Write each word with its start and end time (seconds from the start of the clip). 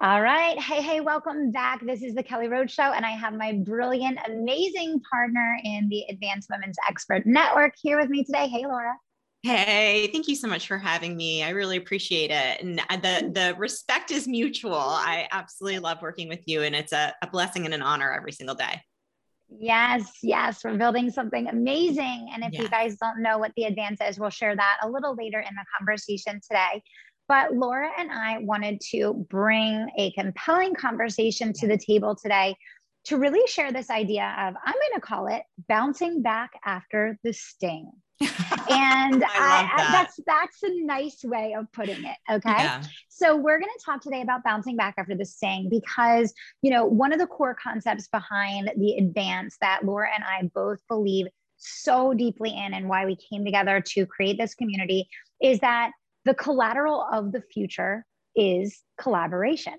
All 0.00 0.20
right. 0.20 0.58
Hey, 0.60 0.82
hey, 0.82 1.00
welcome 1.00 1.52
back. 1.52 1.80
This 1.86 2.02
is 2.02 2.16
the 2.16 2.22
Kelly 2.22 2.48
Roach 2.48 2.72
Show, 2.72 2.82
and 2.82 3.06
I 3.06 3.12
have 3.12 3.32
my 3.32 3.52
brilliant, 3.52 4.18
amazing 4.26 5.00
partner 5.08 5.56
in 5.62 5.88
the 5.88 6.04
Advanced 6.10 6.48
Women's 6.50 6.76
Expert 6.88 7.24
Network 7.26 7.74
here 7.80 8.00
with 8.00 8.10
me 8.10 8.24
today. 8.24 8.48
Hey, 8.48 8.66
Laura. 8.66 8.92
Hey, 9.44 10.08
thank 10.08 10.26
you 10.26 10.34
so 10.34 10.48
much 10.48 10.66
for 10.66 10.78
having 10.78 11.16
me. 11.16 11.44
I 11.44 11.50
really 11.50 11.76
appreciate 11.76 12.32
it. 12.32 12.60
And 12.60 12.80
uh, 12.90 12.96
the 12.96 13.30
the 13.32 13.54
respect 13.56 14.10
is 14.10 14.26
mutual. 14.26 14.74
I 14.74 15.28
absolutely 15.30 15.78
love 15.78 16.02
working 16.02 16.28
with 16.28 16.40
you 16.46 16.62
and 16.62 16.74
it's 16.74 16.92
a, 16.92 17.14
a 17.22 17.26
blessing 17.26 17.66
and 17.66 17.74
an 17.74 17.82
honor 17.82 18.10
every 18.10 18.32
single 18.32 18.54
day. 18.56 18.80
Yes, 19.50 20.10
yes, 20.22 20.64
we're 20.64 20.78
building 20.78 21.10
something 21.10 21.46
amazing. 21.48 22.30
And 22.32 22.42
if 22.42 22.58
you 22.58 22.68
guys 22.70 22.96
don't 22.96 23.22
know 23.22 23.36
what 23.36 23.52
the 23.56 23.64
advance 23.64 24.00
is, 24.00 24.18
we'll 24.18 24.30
share 24.30 24.56
that 24.56 24.78
a 24.82 24.88
little 24.88 25.14
later 25.14 25.38
in 25.38 25.54
the 25.54 25.64
conversation 25.78 26.40
today. 26.40 26.82
But 27.28 27.54
Laura 27.54 27.90
and 27.98 28.10
I 28.10 28.38
wanted 28.38 28.80
to 28.92 29.26
bring 29.30 29.88
a 29.96 30.12
compelling 30.12 30.74
conversation 30.74 31.52
to 31.54 31.66
the 31.66 31.78
table 31.78 32.14
today 32.14 32.56
to 33.04 33.18
really 33.18 33.46
share 33.46 33.72
this 33.72 33.90
idea 33.90 34.24
of, 34.38 34.54
I'm 34.64 34.72
going 34.72 34.94
to 34.94 35.00
call 35.00 35.26
it 35.26 35.42
bouncing 35.68 36.22
back 36.22 36.52
after 36.64 37.18
the 37.22 37.32
sting. 37.32 37.90
and 38.20 39.24
I, 39.24 39.68
I, 39.74 39.88
that's 39.90 40.20
that's 40.24 40.62
a 40.62 40.84
nice 40.84 41.24
way 41.24 41.56
of 41.58 41.66
putting 41.72 42.04
it 42.04 42.16
okay 42.30 42.52
yeah. 42.52 42.80
so 43.08 43.34
we're 43.34 43.58
going 43.58 43.72
to 43.76 43.84
talk 43.84 44.00
today 44.00 44.22
about 44.22 44.44
bouncing 44.44 44.76
back 44.76 44.94
after 44.98 45.16
the 45.16 45.24
sting 45.24 45.66
because 45.68 46.32
you 46.62 46.70
know 46.70 46.86
one 46.86 47.12
of 47.12 47.18
the 47.18 47.26
core 47.26 47.56
concepts 47.60 48.06
behind 48.06 48.70
the 48.76 48.96
advance 48.98 49.56
that 49.60 49.84
laura 49.84 50.08
and 50.14 50.22
i 50.22 50.48
both 50.54 50.78
believe 50.88 51.26
so 51.56 52.14
deeply 52.14 52.50
in 52.50 52.72
and 52.72 52.88
why 52.88 53.04
we 53.04 53.16
came 53.16 53.44
together 53.44 53.80
to 53.80 54.06
create 54.06 54.38
this 54.38 54.54
community 54.54 55.08
is 55.42 55.58
that 55.58 55.90
the 56.24 56.34
collateral 56.34 57.06
of 57.12 57.32
the 57.32 57.42
future 57.42 58.04
is 58.36 58.82
collaboration 58.98 59.74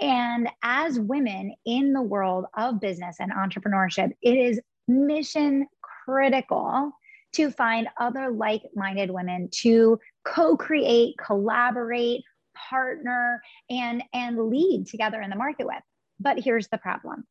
and 0.00 0.48
as 0.62 0.98
women 0.98 1.54
in 1.64 1.92
the 1.92 2.02
world 2.02 2.44
of 2.56 2.80
business 2.80 3.16
and 3.18 3.32
entrepreneurship 3.32 4.12
it 4.22 4.36
is 4.36 4.60
mission 4.86 5.66
critical 6.06 6.92
to 7.36 7.50
find 7.50 7.88
other 8.00 8.30
like 8.30 8.62
minded 8.74 9.10
women 9.10 9.48
to 9.52 10.00
co 10.24 10.56
create, 10.56 11.16
collaborate, 11.18 12.22
partner, 12.56 13.42
and, 13.68 14.02
and 14.14 14.48
lead 14.48 14.86
together 14.86 15.20
in 15.20 15.28
the 15.28 15.36
market 15.36 15.66
with. 15.66 15.82
But 16.18 16.40
here's 16.40 16.68
the 16.68 16.78
problem 16.78 17.24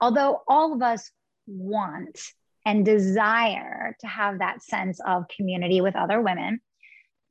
although 0.00 0.42
all 0.48 0.72
of 0.72 0.82
us 0.82 1.10
want 1.46 2.18
and 2.64 2.84
desire 2.84 3.96
to 4.00 4.06
have 4.06 4.38
that 4.38 4.62
sense 4.62 5.00
of 5.06 5.28
community 5.28 5.80
with 5.80 5.96
other 5.96 6.20
women, 6.20 6.60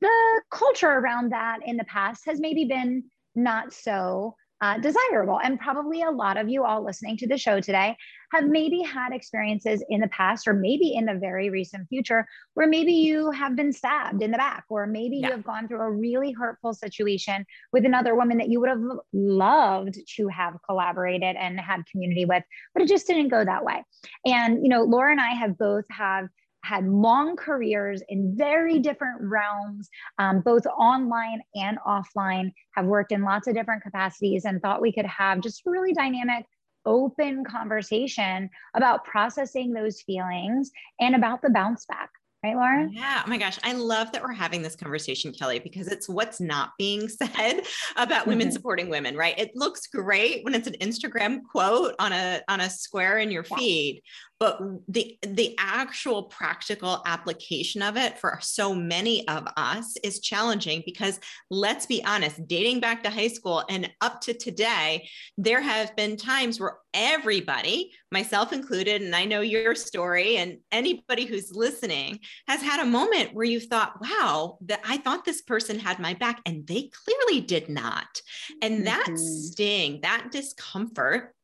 the 0.02 0.42
culture 0.50 0.90
around 0.90 1.32
that 1.32 1.60
in 1.64 1.76
the 1.76 1.84
past 1.84 2.24
has 2.26 2.40
maybe 2.40 2.64
been 2.64 3.04
not 3.34 3.72
so 3.72 4.34
uh, 4.62 4.78
desirable. 4.78 5.40
And 5.42 5.58
probably 5.58 6.02
a 6.02 6.10
lot 6.10 6.36
of 6.36 6.48
you 6.48 6.64
all 6.64 6.84
listening 6.84 7.16
to 7.16 7.26
the 7.26 7.36
show 7.36 7.60
today 7.60 7.96
have 8.32 8.46
maybe 8.46 8.80
had 8.80 9.12
experiences 9.12 9.84
in 9.88 10.00
the 10.00 10.08
past 10.08 10.46
or 10.46 10.54
maybe 10.54 10.94
in 10.94 11.04
the 11.04 11.14
very 11.14 11.50
recent 11.50 11.88
future 11.88 12.24
where 12.54 12.68
maybe 12.68 12.92
you 12.92 13.32
have 13.32 13.56
been 13.56 13.72
stabbed 13.72 14.22
in 14.22 14.30
the 14.30 14.38
back 14.38 14.64
or 14.68 14.86
maybe 14.86 15.16
yeah. 15.16 15.26
you 15.26 15.32
have 15.32 15.42
gone 15.42 15.66
through 15.66 15.80
a 15.80 15.90
really 15.90 16.30
hurtful 16.30 16.72
situation 16.72 17.44
with 17.72 17.84
another 17.84 18.14
woman 18.14 18.38
that 18.38 18.48
you 18.48 18.60
would 18.60 18.68
have 18.68 18.82
loved 19.12 19.98
to 20.16 20.28
have 20.28 20.54
collaborated 20.64 21.34
and 21.34 21.58
had 21.58 21.84
community 21.90 22.24
with, 22.24 22.44
but 22.72 22.84
it 22.84 22.88
just 22.88 23.08
didn't 23.08 23.28
go 23.28 23.44
that 23.44 23.64
way. 23.64 23.82
And, 24.24 24.62
you 24.62 24.68
know, 24.68 24.84
Laura 24.84 25.10
and 25.10 25.20
I 25.20 25.30
have 25.30 25.58
both 25.58 25.84
have 25.90 26.28
had 26.62 26.86
long 26.86 27.36
careers 27.36 28.02
in 28.08 28.36
very 28.36 28.78
different 28.78 29.20
realms, 29.20 29.88
um, 30.18 30.40
both 30.40 30.66
online 30.66 31.42
and 31.54 31.78
offline, 31.86 32.52
have 32.74 32.86
worked 32.86 33.12
in 33.12 33.22
lots 33.22 33.48
of 33.48 33.54
different 33.54 33.82
capacities, 33.82 34.44
and 34.44 34.62
thought 34.62 34.80
we 34.80 34.92
could 34.92 35.06
have 35.06 35.40
just 35.40 35.62
really 35.66 35.92
dynamic, 35.92 36.46
open 36.84 37.44
conversation 37.44 38.48
about 38.74 39.04
processing 39.04 39.72
those 39.72 40.02
feelings 40.02 40.70
and 41.00 41.14
about 41.14 41.42
the 41.42 41.50
bounce 41.50 41.84
back. 41.86 42.10
Right, 42.44 42.56
Laura? 42.56 42.88
Yeah. 42.90 43.22
Oh 43.24 43.30
my 43.30 43.38
gosh. 43.38 43.56
I 43.62 43.72
love 43.72 44.10
that 44.10 44.22
we're 44.22 44.32
having 44.32 44.62
this 44.62 44.74
conversation, 44.74 45.32
Kelly, 45.32 45.60
because 45.60 45.86
it's 45.86 46.08
what's 46.08 46.40
not 46.40 46.72
being 46.76 47.08
said 47.08 47.60
about 47.94 48.26
women 48.26 48.48
mm-hmm. 48.48 48.52
supporting 48.52 48.88
women, 48.88 49.16
right? 49.16 49.38
It 49.38 49.52
looks 49.54 49.86
great 49.86 50.44
when 50.44 50.52
it's 50.52 50.66
an 50.66 50.74
Instagram 50.80 51.42
quote 51.48 51.94
on 52.00 52.12
a 52.12 52.40
on 52.48 52.60
a 52.60 52.68
square 52.68 53.18
in 53.18 53.30
your 53.30 53.44
yeah. 53.48 53.56
feed, 53.56 54.02
but 54.42 54.60
the 54.88 55.16
the 55.22 55.54
actual 55.56 56.24
practical 56.24 57.00
application 57.06 57.80
of 57.80 57.96
it 57.96 58.18
for 58.18 58.40
so 58.42 58.74
many 58.74 59.26
of 59.28 59.46
us 59.56 59.94
is 60.02 60.18
challenging 60.18 60.82
because 60.84 61.20
let's 61.48 61.86
be 61.86 62.04
honest 62.04 62.44
dating 62.48 62.80
back 62.80 63.04
to 63.04 63.10
high 63.10 63.28
school 63.28 63.62
and 63.70 63.88
up 64.00 64.20
to 64.20 64.34
today 64.34 65.08
there 65.38 65.60
have 65.60 65.94
been 65.94 66.16
times 66.16 66.58
where 66.58 66.78
everybody 66.92 67.92
myself 68.12 68.52
included 68.52 69.02
and 69.02 69.16
I 69.16 69.24
know 69.24 69.40
your 69.40 69.74
story 69.74 70.36
and 70.36 70.58
anybody 70.70 71.24
who's 71.24 71.54
listening 71.54 72.20
has 72.46 72.60
had 72.62 72.80
a 72.80 72.86
moment 72.86 73.34
where 73.34 73.44
you 73.44 73.58
thought 73.58 74.00
wow 74.00 74.58
that 74.66 74.80
I 74.86 74.98
thought 74.98 75.24
this 75.24 75.42
person 75.42 75.78
had 75.78 75.98
my 75.98 76.14
back 76.14 76.40
and 76.46 76.66
they 76.66 76.90
clearly 77.04 77.40
did 77.40 77.68
not 77.68 78.20
and 78.60 78.86
that 78.86 79.06
mm-hmm. 79.06 79.16
sting 79.16 80.00
that 80.02 80.28
discomfort 80.30 81.34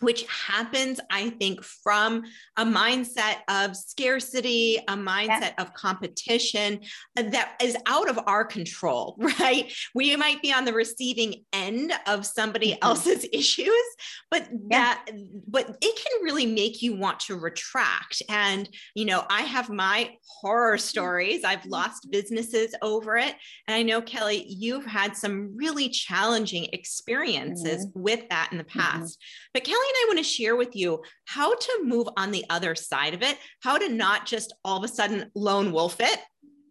which 0.00 0.24
happens, 0.26 1.00
I 1.10 1.30
think, 1.30 1.62
from 1.62 2.22
a 2.56 2.64
mindset 2.64 3.36
of 3.48 3.76
scarcity, 3.76 4.78
a 4.88 4.96
mindset 4.96 5.54
of 5.58 5.74
competition 5.74 6.80
uh, 7.16 7.22
that 7.22 7.56
is 7.62 7.76
out 7.86 8.08
of 8.08 8.18
our 8.26 8.44
control, 8.44 9.16
right? 9.40 9.72
We 9.94 10.14
might 10.16 10.42
be 10.42 10.52
on 10.52 10.64
the 10.64 10.72
receiving 10.72 11.44
end 11.52 11.92
of 12.06 12.26
somebody 12.26 12.72
mm-hmm. 12.72 12.84
else's 12.84 13.26
issues, 13.32 13.68
but 14.30 14.48
that, 14.70 15.08
but 15.46 15.76
it 15.80 15.96
can 15.96 16.22
really 16.24 16.46
make 16.46 16.82
you 16.82 16.96
want 16.96 17.20
to 17.20 17.36
retract. 17.36 18.22
And, 18.28 18.68
you 18.94 19.04
know, 19.04 19.24
I 19.28 19.42
have 19.42 19.70
my 19.70 20.10
horror 20.26 20.76
mm-hmm. 20.76 20.80
stories. 20.80 21.44
I've 21.44 21.66
lost 21.66 22.10
businesses 22.10 22.74
over 22.82 23.16
it. 23.16 23.34
And 23.66 23.74
I 23.74 23.82
know, 23.82 24.00
Kelly, 24.00 24.44
you've 24.48 24.86
had 24.86 25.16
some 25.16 25.56
really 25.56 25.88
challenging 25.88 26.68
experiences 26.72 27.86
mm-hmm. 27.86 28.00
with 28.00 28.28
that 28.30 28.48
in 28.52 28.58
the 28.58 28.64
mm-hmm. 28.64 28.78
past. 28.78 29.18
Mm-hmm. 29.18 29.50
But 29.54 29.64
Kelly, 29.64 29.87
and 29.88 29.96
I 29.96 30.04
want 30.08 30.18
to 30.18 30.24
share 30.24 30.56
with 30.56 30.76
you 30.76 31.02
how 31.26 31.54
to 31.54 31.80
move 31.84 32.08
on 32.16 32.30
the 32.30 32.44
other 32.50 32.74
side 32.74 33.14
of 33.14 33.22
it, 33.22 33.38
how 33.62 33.78
to 33.78 33.88
not 33.88 34.26
just 34.26 34.54
all 34.64 34.78
of 34.78 34.84
a 34.84 34.92
sudden 34.92 35.30
lone 35.34 35.72
wolf 35.72 35.96
it 36.00 36.20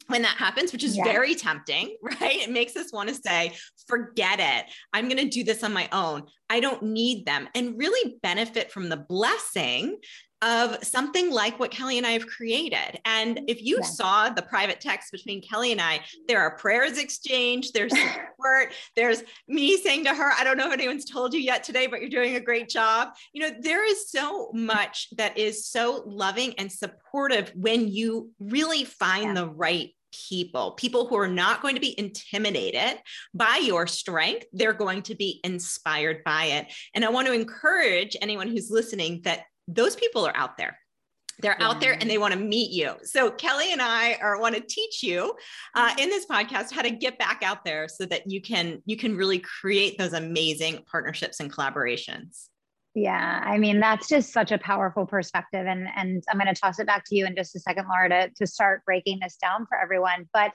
when 0.08 0.22
that 0.22 0.38
happens, 0.38 0.72
which 0.72 0.84
is 0.84 0.98
yeah. 0.98 1.04
very 1.04 1.36
tempting, 1.36 1.98
right? 2.04 2.38
It 2.38 2.52
makes 2.52 2.76
us 2.76 2.94
want 2.94 3.10
to 3.10 3.16
say, 3.16 3.54
forget 3.88 4.40
it. 4.40 4.72
I'm 4.94 5.10
going 5.10 5.24
to 5.24 5.30
do 5.30 5.44
this 5.44 5.64
on 5.64 5.74
my 5.74 5.88
own. 5.92 6.24
I 6.50 6.60
don't 6.60 6.84
need 6.84 7.26
them 7.26 7.48
and 7.56 7.78
really 7.78 8.18
benefit 8.24 8.72
from 8.72 8.90
the 8.90 8.98
blessing 8.98 9.98
of 10.42 10.84
something 10.84 11.31
like 11.31 11.59
what 11.59 11.72
Kelly 11.72 11.98
and 11.98 12.06
I 12.06 12.12
have 12.12 12.28
created. 12.28 13.00
And 13.06 13.38
mm-hmm. 13.38 13.46
if 13.48 13.64
you 13.64 13.80
yeah. 13.81 13.88
saw 13.88 14.30
the 14.30 14.42
private 14.42 14.80
text 14.80 15.12
between 15.12 15.42
Kelly 15.42 15.72
and 15.72 15.81
I, 15.81 16.02
there 16.28 16.42
are 16.42 16.56
prayers 16.58 16.98
exchanged, 16.98 17.74
there's 17.74 17.92
support, 17.98 18.74
there's 18.96 19.24
me 19.48 19.78
saying 19.78 20.03
to 20.06 20.14
her, 20.14 20.31
I 20.38 20.44
don't 20.44 20.57
know 20.57 20.68
if 20.68 20.74
anyone's 20.74 21.06
told 21.06 21.34
you 21.34 21.39
yet 21.39 21.63
today, 21.63 21.88
but 21.88 22.01
you're 22.01 22.10
doing 22.10 22.36
a 22.36 22.42
great 22.42 22.69
job. 22.69 23.10
You 23.34 23.44
know, 23.44 23.56
there 23.60 23.88
is 23.89 24.10
so 24.10 24.51
much 24.54 25.07
that 25.18 25.38
is 25.38 25.68
so 25.68 26.04
loving 26.06 26.54
and 26.57 26.72
supportive 26.72 27.51
when 27.56 27.88
you 27.88 28.31
really 28.39 28.84
find 28.84 29.25
yeah. 29.25 29.34
the 29.34 29.50
right 29.50 29.94
people, 30.30 30.72
people 30.72 31.07
who 31.07 31.18
are 31.18 31.28
not 31.28 31.62
going 31.62 31.75
to 31.75 31.81
be 31.81 31.98
intimidated 31.98 33.00
by 33.34 33.57
your 33.57 33.88
strength. 33.88 34.45
They're 34.54 34.74
going 34.74 35.01
to 35.04 35.16
be 35.16 35.39
inspired 35.44 36.24
by 36.24 36.45
it. 36.45 36.74
And 36.94 37.04
I 37.04 37.10
want 37.10 37.28
to 37.28 37.34
encourage 37.34 38.16
anyone 38.22 38.48
who's 38.48 38.72
listening 38.72 39.22
that 39.24 39.42
those 39.68 39.96
people 39.96 40.25
are 40.25 40.36
out 40.36 40.58
there 40.58 40.78
they're 41.40 41.56
yeah. 41.60 41.68
out 41.68 41.80
there 41.80 41.94
and 41.94 42.10
they 42.10 42.18
want 42.18 42.34
to 42.34 42.40
meet 42.40 42.72
you. 42.72 42.94
So 43.04 43.31
Kelly 43.31 43.72
and 43.72 43.81
I 43.81 44.16
are 44.16 44.40
want 44.40 44.56
to 44.56 44.62
teach 44.62 45.04
you 45.04 45.36
uh, 45.75 45.94
in 46.00 46.10
this 46.10 46.25
podcast 46.25 46.72
how 46.72 46.81
to 46.81 46.90
get 46.90 47.19
back 47.19 47.44
out 47.44 47.64
there 47.64 47.88
so 47.88 48.06
that 48.06 48.30
you 48.30 48.42
can 48.42 48.81
you 48.86 48.98
can 48.98 49.16
really 49.16 49.40
create 49.40 49.98
those 49.98 50.14
amazing 50.14 50.84
partnerships 50.90 51.40
and 51.40 51.52
collaborations. 51.52 52.48
Yeah, 52.96 53.44
I 53.46 53.60
mean 53.60 53.80
that's 53.80 54.08
just 54.08 54.34
such 54.34 54.52
a 54.52 54.58
powerful 54.58 55.06
perspective, 55.06 55.68
and 55.68 55.88
and 55.96 56.24
I'm 56.30 56.40
going 56.40 56.54
to 56.54 56.60
toss 56.60 56.80
it 56.80 56.88
back 56.88 57.04
to 57.08 57.16
you 57.16 57.28
in 57.28 57.36
just 57.36 57.56
a 57.56 57.60
second, 57.60 57.86
Laura, 57.88 58.10
to 58.10 58.31
to 58.36 58.48
start 58.48 58.84
breaking 58.86 59.20
this 59.22 59.38
down 59.38 59.68
for 59.68 59.78
everyone. 59.80 60.28
But 60.34 60.52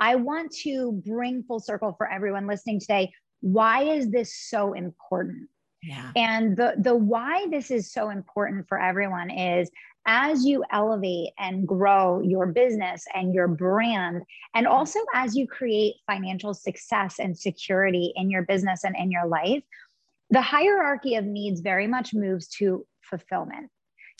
I 0.00 0.16
want 0.16 0.52
to 0.62 1.02
bring 1.06 1.42
full 1.42 1.60
circle 1.60 1.94
for 1.98 2.10
everyone 2.10 2.46
listening 2.46 2.80
today. 2.80 3.12
Why 3.40 3.82
is 3.82 4.10
this 4.10 4.34
so 4.34 4.72
important? 4.72 5.48
Yeah. 5.82 6.12
And 6.14 6.56
the 6.56 6.74
the 6.78 6.94
why 6.94 7.46
this 7.50 7.70
is 7.70 7.90
so 7.90 8.10
important 8.10 8.68
for 8.68 8.80
everyone 8.80 9.30
is 9.30 9.70
as 10.06 10.44
you 10.44 10.64
elevate 10.70 11.30
and 11.38 11.66
grow 11.66 12.20
your 12.20 12.46
business 12.46 13.04
and 13.14 13.34
your 13.34 13.48
brand, 13.48 14.22
and 14.54 14.66
mm-hmm. 14.66 14.74
also 14.74 14.98
as 15.14 15.36
you 15.36 15.46
create 15.46 15.94
financial 16.06 16.54
success 16.54 17.18
and 17.18 17.36
security 17.36 18.12
in 18.16 18.30
your 18.30 18.42
business 18.42 18.84
and 18.84 18.96
in 18.96 19.10
your 19.10 19.26
life, 19.26 19.62
the 20.30 20.42
hierarchy 20.42 21.16
of 21.16 21.24
needs 21.24 21.60
very 21.60 21.86
much 21.86 22.14
moves 22.14 22.48
to 22.48 22.86
fulfillment. 23.02 23.70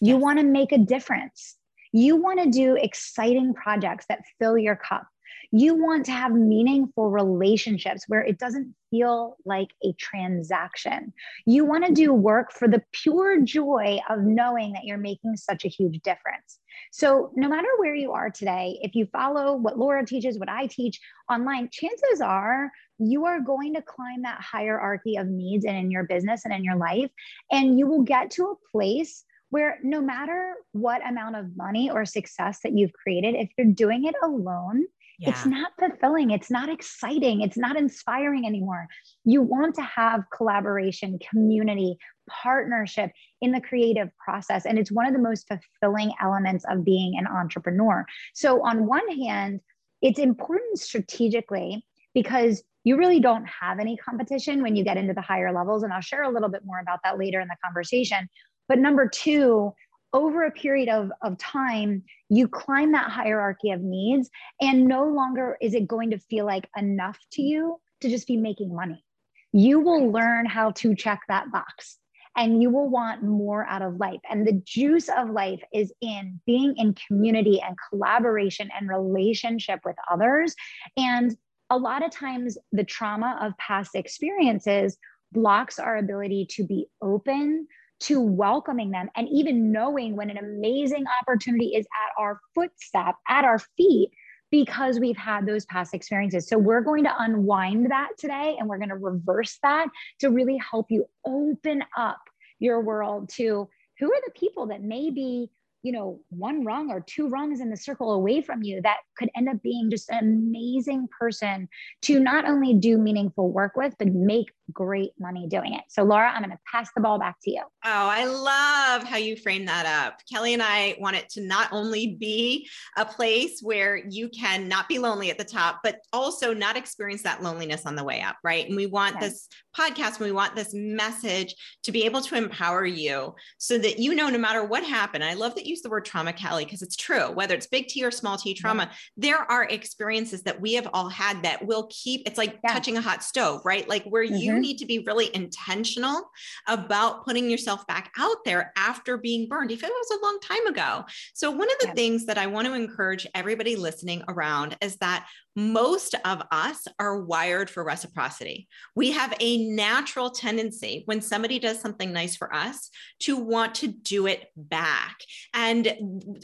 You 0.00 0.14
yes. 0.14 0.23
want 0.23 0.38
to 0.38 0.44
make 0.44 0.73
a 0.73 0.79
difference. 0.79 1.56
You 1.93 2.17
want 2.17 2.43
to 2.43 2.50
do 2.50 2.76
exciting 2.76 3.55
projects 3.55 4.06
that 4.09 4.23
fill 4.38 4.59
your 4.59 4.76
cup. 4.76 5.06
You 5.52 5.75
want 5.75 6.06
to 6.06 6.12
have 6.12 6.32
meaningful 6.32 7.10
relationships 7.10 8.04
where 8.08 8.22
it 8.22 8.38
doesn't 8.38 8.75
feel 8.90 9.37
like 9.44 9.69
a 9.84 9.93
transaction. 9.99 11.12
You 11.44 11.66
want 11.66 11.84
to 11.84 11.93
do 11.93 12.12
work 12.12 12.52
for 12.52 12.66
the 12.66 12.82
pure 12.93 13.40
joy 13.43 13.99
of 14.08 14.22
knowing 14.22 14.72
that 14.72 14.84
you're 14.84 14.96
making 14.96 15.37
such 15.37 15.66
a 15.66 15.69
huge 15.69 16.00
difference. 16.00 16.58
So, 16.90 17.32
no 17.37 17.50
matter 17.50 17.69
where 17.76 17.94
you 17.94 18.12
are 18.12 18.31
today, 18.31 18.78
if 18.81 18.94
you 18.94 19.06
follow 19.12 19.54
what 19.56 19.78
Laura 19.78 20.06
teaches, 20.06 20.38
what 20.38 20.49
I 20.49 20.66
teach 20.66 20.99
online, 21.31 21.69
chances 21.70 22.22
are 22.22 22.70
you 22.99 23.26
are 23.26 23.40
going 23.40 23.75
to 23.75 23.82
climb 23.82 24.22
that 24.22 24.40
hierarchy 24.40 25.16
of 25.16 25.26
needs 25.26 25.64
and 25.66 25.76
in 25.76 25.90
your 25.90 26.04
business 26.04 26.44
and 26.44 26.54
in 26.54 26.64
your 26.64 26.76
life. 26.76 27.10
And 27.50 27.78
you 27.78 27.87
will 27.87 28.02
get 28.02 28.31
to 28.32 28.44
a 28.44 28.70
place 28.70 29.25
where 29.50 29.78
no 29.82 30.00
matter 30.00 30.54
what 30.72 31.06
amount 31.06 31.37
of 31.37 31.54
money 31.56 31.90
or 31.90 32.06
success 32.06 32.60
that 32.62 32.72
you've 32.72 32.93
created, 32.94 33.34
if 33.34 33.50
you're 33.58 33.66
doing 33.66 34.06
it 34.06 34.14
alone, 34.22 34.87
yeah. 35.23 35.31
it's 35.31 35.47
not 35.47 35.73
fulfilling, 35.79 36.31
it's 36.31 36.51
not 36.51 36.69
exciting, 36.69 37.43
it's 37.43 37.57
not 37.57 37.77
inspiring 37.77 38.45
anymore. 38.45 38.89
You 39.25 39.43
want 39.43 39.75
to 39.77 39.83
have 39.83 40.25
collaboration, 40.37 41.19
community, 41.31 41.97
partnership 42.29 43.13
in 43.41 43.53
the 43.53 43.61
creative 43.61 44.09
process. 44.23 44.67
And 44.67 44.79
it's 44.79 44.91
one 44.91 45.07
of 45.07 45.13
the 45.13 45.21
most 45.21 45.47
fulfilling 45.49 46.13
elements 46.21 46.65
of 46.69 46.85
being 46.85 47.15
an 47.19 47.27
entrepreneur. 47.27 48.05
So, 48.35 48.65
on 48.65 48.87
one 48.87 49.09
hand, 49.09 49.61
it's 50.01 50.19
important 50.19 50.79
strategically 50.79 51.85
because 52.15 52.63
you 52.85 52.97
really 52.97 53.21
don't 53.21 53.47
have 53.47 53.79
any 53.79 53.97
competition 53.97 54.61
when 54.61 54.75
you 54.75 54.83
get 54.83 54.97
into 54.97 55.15
the 55.15 55.21
higher 55.21 55.53
levels. 55.53 55.85
And 55.85 55.93
I'll 55.93 56.01
share 56.01 56.25
a 56.25 56.31
little 56.31 56.49
bit 56.49 56.63
more 56.65 56.81
about 56.81 56.99
that 57.05 57.17
later 57.17 57.41
in 57.41 57.47
the 57.47 57.57
conversation. 57.65 58.29
But 58.69 58.81
number 58.81 59.09
two, 59.09 59.73
over 60.12 60.44
a 60.44 60.50
period 60.50 60.88
of, 60.88 61.11
of 61.23 61.38
time, 61.38 62.03
you 62.29 62.49
climb 62.49 62.93
that 62.93 63.11
hierarchy 63.11 63.70
of 63.70 63.81
needs, 63.81 64.31
and 64.61 64.87
no 64.87 65.06
longer 65.06 65.56
is 65.61 65.75
it 65.75 65.88
going 65.88 66.11
to 66.11 66.19
feel 66.19 66.47
like 66.47 66.69
enough 66.76 67.19
to 67.32 67.43
you 67.43 67.81
to 68.00 68.09
just 68.09 68.26
be 68.26 68.37
making 68.37 68.75
money. 68.75 69.05
You 69.53 69.81
will 69.81 70.11
learn 70.11 70.47
how 70.47 70.73
to 70.73 70.94
check 70.94 71.20
that 71.29 71.50
box 71.53 71.99
and 72.37 72.62
you 72.62 72.70
will 72.70 72.88
want 72.88 73.23
more 73.23 73.67
out 73.67 73.82
of 73.82 73.97
life. 73.97 74.20
And 74.31 74.47
the 74.47 74.61
juice 74.64 75.09
of 75.09 75.31
life 75.31 75.61
is 75.73 75.93
in 76.00 76.41
being 76.47 76.75
in 76.79 76.94
community 77.06 77.61
and 77.61 77.76
collaboration 77.91 78.70
and 78.75 78.88
relationship 78.88 79.81
with 79.85 79.97
others. 80.11 80.55
And 80.97 81.37
a 81.69 81.76
lot 81.76 82.05
of 82.05 82.11
times, 82.11 82.56
the 82.73 82.85
trauma 82.85 83.38
of 83.43 83.56
past 83.59 83.94
experiences 83.94 84.97
blocks 85.32 85.79
our 85.79 85.97
ability 85.97 86.47
to 86.50 86.64
be 86.64 86.87
open 87.03 87.67
to 88.02 88.20
welcoming 88.20 88.90
them 88.90 89.08
and 89.16 89.28
even 89.28 89.70
knowing 89.70 90.16
when 90.16 90.28
an 90.28 90.38
amazing 90.38 91.04
opportunity 91.20 91.75
is 91.76 91.87
at 91.87 92.22
our 92.22 92.40
footstep, 92.54 93.14
at 93.28 93.44
our 93.44 93.60
feet, 93.76 94.10
because 94.50 94.99
we've 94.99 95.16
had 95.16 95.46
those 95.46 95.64
past 95.66 95.94
experiences. 95.94 96.49
So 96.49 96.58
we're 96.58 96.82
going 96.82 97.04
to 97.04 97.22
unwind 97.22 97.90
that 97.90 98.10
today 98.19 98.56
and 98.58 98.69
we're 98.69 98.78
going 98.78 98.90
to 98.90 98.96
reverse 98.96 99.58
that 99.62 99.87
to 100.19 100.31
really 100.31 100.58
help 100.58 100.87
you 100.90 101.06
open 101.25 101.84
up 101.96 102.20
your 102.58 102.81
world 102.81 103.28
to 103.31 103.69
who 103.99 104.12
are 104.12 104.20
the 104.26 104.32
people 104.32 104.66
that 104.66 104.82
may 104.82 105.10
be 105.10 105.49
you 105.82 105.90
know, 105.90 106.20
one 106.31 106.64
rung 106.64 106.90
or 106.90 107.00
two 107.00 107.28
rungs 107.28 107.60
in 107.60 107.69
the 107.69 107.76
circle 107.76 108.12
away 108.12 108.40
from 108.40 108.62
you 108.62 108.81
that 108.82 108.99
could 109.19 109.28
end 109.34 109.49
up 109.49 109.60
being 109.62 109.90
just 109.90 110.08
an 110.10 110.19
amazing 110.20 111.08
person 111.19 111.69
to 112.02 112.20
not 112.20 112.49
only 112.49 112.75
do 112.75 112.96
meaningful 112.96 113.50
work 113.50 113.76
with, 113.76 113.94
but 113.99 114.08
make 114.08 114.52
great 114.73 115.13
money 115.19 115.47
doing 115.47 115.75
it. 115.75 115.83
So, 115.89 116.03
Laura, 116.03 116.31
I'm 116.31 116.43
going 116.43 116.51
to 116.51 116.59
pass 116.71 116.91
the 116.95 117.01
ball 117.01 117.19
back 117.19 117.37
to 117.43 117.51
you. 117.51 117.63
Oh, 117.63 117.67
I 117.85 118.25
love 118.25 119.05
how 119.05 119.17
you 119.17 119.37
frame 119.37 119.67
that 119.67 119.87
up. 119.87 120.21
Kelly 120.33 120.55
and 120.55 120.63
I 120.63 120.97
want 120.99 121.17
it 121.17 121.29
to 121.31 121.41
not 121.41 121.69
only 121.73 122.15
be 122.15 122.69
a 122.97 123.05
place 123.05 123.61
where 123.61 123.97
you 123.97 124.29
can 124.29 124.69
not 124.69 124.89
be 124.89 124.99
lonely 124.99 125.31
at 125.31 125.39
the 125.39 125.45
top, 125.45 125.81
but 125.83 126.01
also 126.13 126.55
not 126.55 126.77
experience 126.77 127.23
that 127.23 127.43
loneliness 127.43 127.87
on 127.87 127.97
the 127.97 128.05
way 128.05 128.21
up, 128.21 128.37
right? 128.45 128.67
And 128.67 128.77
we 128.77 128.87
want 128.87 129.17
yes. 129.21 129.23
this 129.23 129.49
podcast, 129.77 130.21
we 130.21 130.33
want 130.33 130.55
this 130.55 130.73
message 130.75 131.55
to 131.83 131.93
be 131.93 132.05
able 132.05 132.21
to 132.21 132.37
empower 132.37 132.85
you 132.85 133.35
so 133.59 133.79
that 133.79 133.99
you 133.99 134.15
know 134.15 134.29
no 134.29 134.39
matter 134.39 134.65
what 134.65 134.85
happened. 134.85 135.25
I 135.25 135.35
love 135.35 135.55
that 135.55 135.67
you 135.67 135.71
use 135.71 135.83
the 135.83 135.91
word 135.91 136.05
trauma, 136.05 136.33
Kelly, 136.33 136.65
because 136.65 136.83
it's 136.83 136.97
true. 136.97 137.31
Whether 137.31 137.55
it's 137.55 137.67
big 137.67 137.89
T 137.89 138.05
or 138.05 138.11
small 138.11 138.37
T 138.37 138.55
trauma, 138.55 138.91
there 139.17 139.39
are 139.39 139.65
experiences 139.65 140.43
that 140.43 140.61
we 140.61 140.75
have 140.75 140.89
all 140.93 141.09
had 141.09 141.43
that 141.43 141.67
will 141.67 141.89
keep 141.91 142.23
it's 142.27 142.39
like 142.39 142.59
yeah. 142.63 142.73
touching 142.73 142.97
a 142.97 143.01
hot 143.01 143.23
stove, 143.23 143.63
right? 143.65 143.89
Like 143.89 144.05
where 144.05 144.25
mm-hmm. 144.25 144.37
you 144.37 144.59
Mm-hmm. 144.62 144.69
need 144.70 144.79
to 144.79 144.87
be 144.87 145.00
really 145.00 145.35
intentional 145.35 146.31
about 146.67 147.25
putting 147.25 147.50
yourself 147.50 147.87
back 147.87 148.12
out 148.19 148.38
there 148.44 148.73
after 148.76 149.17
being 149.17 149.49
burned, 149.49 149.70
if 149.70 149.82
it 149.82 149.91
was 149.91 150.19
a 150.19 150.25
long 150.25 150.38
time 150.41 150.67
ago. 150.67 151.05
So, 151.35 151.50
one 151.50 151.70
of 151.70 151.79
the 151.81 151.88
yeah. 151.88 151.94
things 151.94 152.26
that 152.26 152.38
I 152.38 152.47
want 152.47 152.67
to 152.67 152.75
encourage 152.75 153.26
everybody 153.35 153.76
listening 153.76 154.23
around 154.29 154.76
is 154.81 154.97
that 154.97 155.26
most 155.55 156.14
of 156.25 156.43
us 156.50 156.87
are 156.99 157.20
wired 157.20 157.69
for 157.69 157.85
reciprocity. 157.85 158.69
We 158.94 159.12
have 159.12 159.35
a 159.38 159.69
natural 159.69 160.31
tendency 160.31 161.03
when 161.05 161.20
somebody 161.20 161.59
does 161.59 161.81
something 161.81 162.12
nice 162.12 162.37
for 162.37 162.55
us 162.55 162.88
to 163.20 163.37
want 163.37 163.75
to 163.76 163.88
do 163.88 164.26
it 164.26 164.47
back. 164.56 165.19
And 165.53 165.87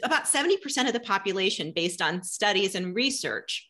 about 0.03 0.25
70% 0.25 0.87
of 0.87 0.93
the 0.93 1.01
population, 1.01 1.73
based 1.75 2.03
on 2.03 2.23
studies 2.23 2.75
and 2.75 2.95
research, 2.95 3.68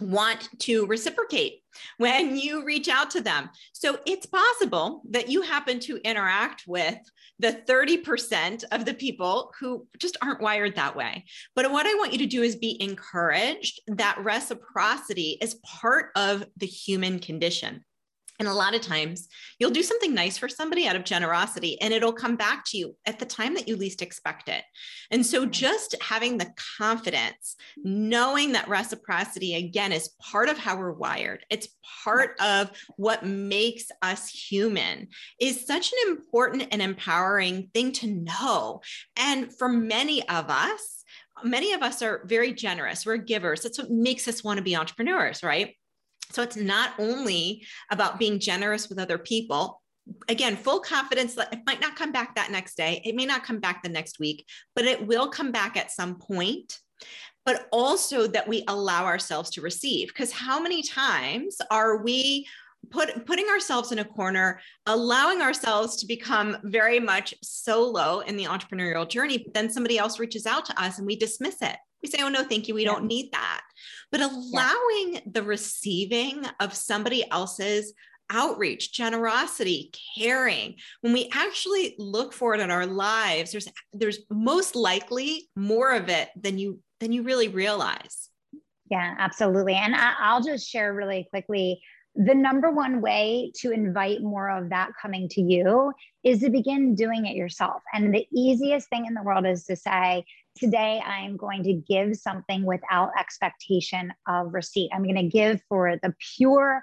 want 0.00 0.48
to 0.60 0.86
reciprocate 0.86 1.62
when 1.98 2.36
you 2.36 2.64
reach 2.64 2.88
out 2.88 3.10
to 3.10 3.20
them. 3.20 3.50
So 3.72 3.98
it's 4.06 4.26
possible 4.26 5.02
that 5.10 5.28
you 5.28 5.42
happen 5.42 5.80
to 5.80 5.96
interact 5.98 6.64
with 6.66 6.98
the 7.38 7.60
30% 7.68 8.64
of 8.70 8.84
the 8.84 8.94
people 8.94 9.52
who 9.58 9.86
just 9.98 10.16
aren't 10.22 10.40
wired 10.40 10.76
that 10.76 10.94
way. 10.94 11.24
But 11.56 11.70
what 11.72 11.86
I 11.86 11.94
want 11.94 12.12
you 12.12 12.18
to 12.18 12.26
do 12.26 12.42
is 12.42 12.56
be 12.56 12.80
encouraged 12.80 13.80
that 13.88 14.18
reciprocity 14.22 15.38
is 15.40 15.56
part 15.64 16.10
of 16.14 16.44
the 16.56 16.66
human 16.66 17.18
condition. 17.18 17.84
And 18.42 18.48
a 18.48 18.54
lot 18.54 18.74
of 18.74 18.80
times 18.80 19.28
you'll 19.60 19.70
do 19.70 19.84
something 19.84 20.12
nice 20.12 20.36
for 20.36 20.48
somebody 20.48 20.88
out 20.88 20.96
of 20.96 21.04
generosity 21.04 21.80
and 21.80 21.94
it'll 21.94 22.12
come 22.12 22.34
back 22.34 22.64
to 22.66 22.76
you 22.76 22.96
at 23.06 23.20
the 23.20 23.24
time 23.24 23.54
that 23.54 23.68
you 23.68 23.76
least 23.76 24.02
expect 24.02 24.48
it. 24.48 24.64
And 25.12 25.24
so 25.24 25.46
mm. 25.46 25.50
just 25.52 25.94
having 26.02 26.38
the 26.38 26.50
confidence, 26.76 27.54
knowing 27.84 28.50
that 28.50 28.66
reciprocity 28.66 29.54
again 29.54 29.92
is 29.92 30.16
part 30.20 30.48
of 30.48 30.58
how 30.58 30.76
we're 30.76 30.90
wired, 30.90 31.46
it's 31.50 31.68
part 32.02 32.34
of 32.40 32.72
what 32.96 33.24
makes 33.24 33.84
us 34.02 34.28
human 34.28 35.06
is 35.40 35.64
such 35.64 35.92
an 35.92 36.10
important 36.10 36.64
and 36.72 36.82
empowering 36.82 37.70
thing 37.72 37.92
to 37.92 38.08
know. 38.08 38.80
And 39.16 39.56
for 39.56 39.68
many 39.68 40.28
of 40.28 40.50
us, 40.50 41.04
many 41.44 41.74
of 41.74 41.82
us 41.82 42.02
are 42.02 42.22
very 42.26 42.52
generous. 42.52 43.06
We're 43.06 43.18
givers. 43.18 43.60
That's 43.60 43.78
what 43.78 43.92
makes 43.92 44.26
us 44.26 44.42
want 44.42 44.58
to 44.58 44.64
be 44.64 44.74
entrepreneurs, 44.74 45.44
right? 45.44 45.76
So 46.32 46.42
it's 46.42 46.56
not 46.56 46.92
only 46.98 47.64
about 47.90 48.18
being 48.18 48.38
generous 48.38 48.88
with 48.88 48.98
other 48.98 49.18
people. 49.18 49.80
Again, 50.28 50.56
full 50.56 50.80
confidence 50.80 51.34
that 51.36 51.52
it 51.52 51.60
might 51.66 51.80
not 51.80 51.94
come 51.94 52.10
back 52.10 52.34
that 52.34 52.50
next 52.50 52.76
day. 52.76 53.00
It 53.04 53.14
may 53.14 53.26
not 53.26 53.44
come 53.44 53.60
back 53.60 53.82
the 53.82 53.88
next 53.88 54.18
week, 54.18 54.46
but 54.74 54.84
it 54.84 55.06
will 55.06 55.28
come 55.28 55.52
back 55.52 55.76
at 55.76 55.90
some 55.90 56.16
point 56.16 56.78
but 57.44 57.66
also 57.72 58.26
that 58.28 58.46
we 58.46 58.64
allow 58.68 59.04
ourselves 59.04 59.50
to 59.50 59.60
receive 59.60 60.08
because 60.08 60.32
how 60.32 60.60
many 60.60 60.82
times 60.82 61.58
are 61.70 62.02
we 62.02 62.46
put, 62.90 63.26
putting 63.26 63.48
ourselves 63.48 63.92
in 63.92 63.98
a 63.98 64.04
corner 64.04 64.60
allowing 64.86 65.40
ourselves 65.40 65.96
to 65.96 66.06
become 66.06 66.56
very 66.64 67.00
much 67.00 67.34
solo 67.42 68.20
in 68.20 68.36
the 68.36 68.44
entrepreneurial 68.44 69.08
journey 69.08 69.38
but 69.38 69.54
then 69.54 69.70
somebody 69.70 69.98
else 69.98 70.18
reaches 70.18 70.46
out 70.46 70.64
to 70.64 70.82
us 70.82 70.98
and 70.98 71.06
we 71.06 71.16
dismiss 71.16 71.62
it 71.62 71.76
we 72.02 72.08
say, 72.08 72.22
oh, 72.22 72.28
no, 72.28 72.44
thank 72.44 72.68
you. 72.68 72.74
We 72.74 72.84
yeah. 72.84 72.92
don't 72.92 73.06
need 73.06 73.30
that. 73.32 73.62
But 74.10 74.20
allowing 74.20 75.14
yeah. 75.14 75.20
the 75.26 75.42
receiving 75.42 76.44
of 76.60 76.74
somebody 76.74 77.28
else's 77.30 77.92
outreach, 78.30 78.92
generosity, 78.92 79.92
caring, 80.18 80.76
when 81.02 81.12
we 81.12 81.30
actually 81.32 81.94
look 81.98 82.32
for 82.32 82.54
it 82.54 82.60
in 82.60 82.70
our 82.70 82.86
lives, 82.86 83.52
there's 83.52 83.68
there's 83.92 84.20
most 84.30 84.74
likely 84.74 85.48
more 85.54 85.92
of 85.92 86.08
it 86.08 86.30
than 86.36 86.58
you 86.58 86.80
than 87.00 87.12
you 87.12 87.22
really 87.22 87.48
realize. 87.48 88.28
Yeah, 88.90 89.14
absolutely. 89.18 89.74
And 89.74 89.94
I, 89.94 90.12
I'll 90.20 90.42
just 90.42 90.68
share 90.68 90.92
really 90.92 91.26
quickly 91.30 91.80
the 92.14 92.34
number 92.34 92.70
one 92.70 93.00
way 93.00 93.50
to 93.56 93.70
invite 93.70 94.22
more 94.22 94.50
of 94.50 94.68
that 94.68 94.90
coming 95.00 95.28
to 95.30 95.40
you 95.40 95.92
is 96.22 96.40
to 96.40 96.50
begin 96.50 96.94
doing 96.94 97.24
it 97.26 97.34
yourself. 97.34 97.82
And 97.94 98.14
the 98.14 98.26
easiest 98.34 98.88
thing 98.90 99.06
in 99.06 99.14
the 99.14 99.22
world 99.22 99.46
is 99.46 99.64
to 99.64 99.76
say, 99.76 100.24
Today, 100.54 101.00
I'm 101.04 101.36
going 101.36 101.62
to 101.64 101.72
give 101.72 102.16
something 102.16 102.64
without 102.64 103.10
expectation 103.18 104.12
of 104.28 104.52
receipt. 104.52 104.90
I'm 104.92 105.02
going 105.02 105.16
to 105.16 105.28
give 105.28 105.62
for 105.68 105.96
the 106.02 106.14
pure 106.36 106.82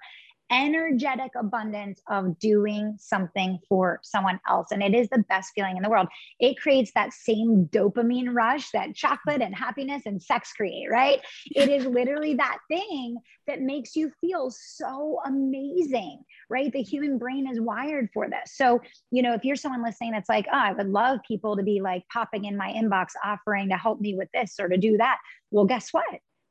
energetic 0.52 1.32
abundance 1.36 2.02
of 2.08 2.38
doing 2.40 2.96
something 3.00 3.60
for 3.68 4.00
someone 4.04 4.40
else. 4.50 4.72
And 4.72 4.82
it 4.82 4.94
is 4.94 5.08
the 5.10 5.24
best 5.30 5.52
feeling 5.54 5.78
in 5.78 5.84
the 5.84 5.90
world. 5.90 6.08
It 6.40 6.60
creates 6.60 6.92
that 6.96 7.14
same 7.14 7.70
dopamine 7.72 8.34
rush 8.34 8.72
that 8.72 8.96
chocolate 8.96 9.42
and 9.42 9.56
happiness 9.56 10.04
and 10.06 10.22
sex 10.22 10.54
create, 10.54 10.90
right? 10.90 11.20
It 11.48 11.70
is 11.70 11.86
literally 11.88 12.36
that 12.36 12.58
thing 12.68 13.18
that 13.48 13.62
makes 13.62 13.96
you 13.96 14.12
feel 14.22 14.52
so 14.52 15.20
amazing, 15.26 16.22
right? 16.50 16.72
The 16.72 16.82
human 16.82 17.18
brain 17.18 17.50
is 17.50 17.60
wired 17.60 18.10
for 18.14 18.30
this. 18.30 18.56
So, 18.56 18.82
you 19.12 19.22
know, 19.22 19.34
if 19.34 19.44
you're 19.44 19.56
someone 19.56 19.84
listening 19.84 20.12
that's 20.12 20.30
like, 20.30 20.48
oh, 20.52 20.58
I 20.58 20.74
would 20.74 20.90
love 20.90 21.20
people 21.28 21.58
to 21.58 21.64
be 21.64 21.82
like 21.82 22.04
popping 22.12 22.46
in 22.46 22.58
my 22.58 22.72
inbox 22.72 23.10
offering 23.24 23.70
to 23.70 23.78
help 23.78 24.02
me 24.02 24.16
with 24.16 24.30
this 24.34 24.56
or 24.60 24.68
to 24.68 24.78
do 24.78 24.98
that. 24.98 25.18
Well, 25.52 25.66
guess 25.66 25.90
what? 25.92 26.06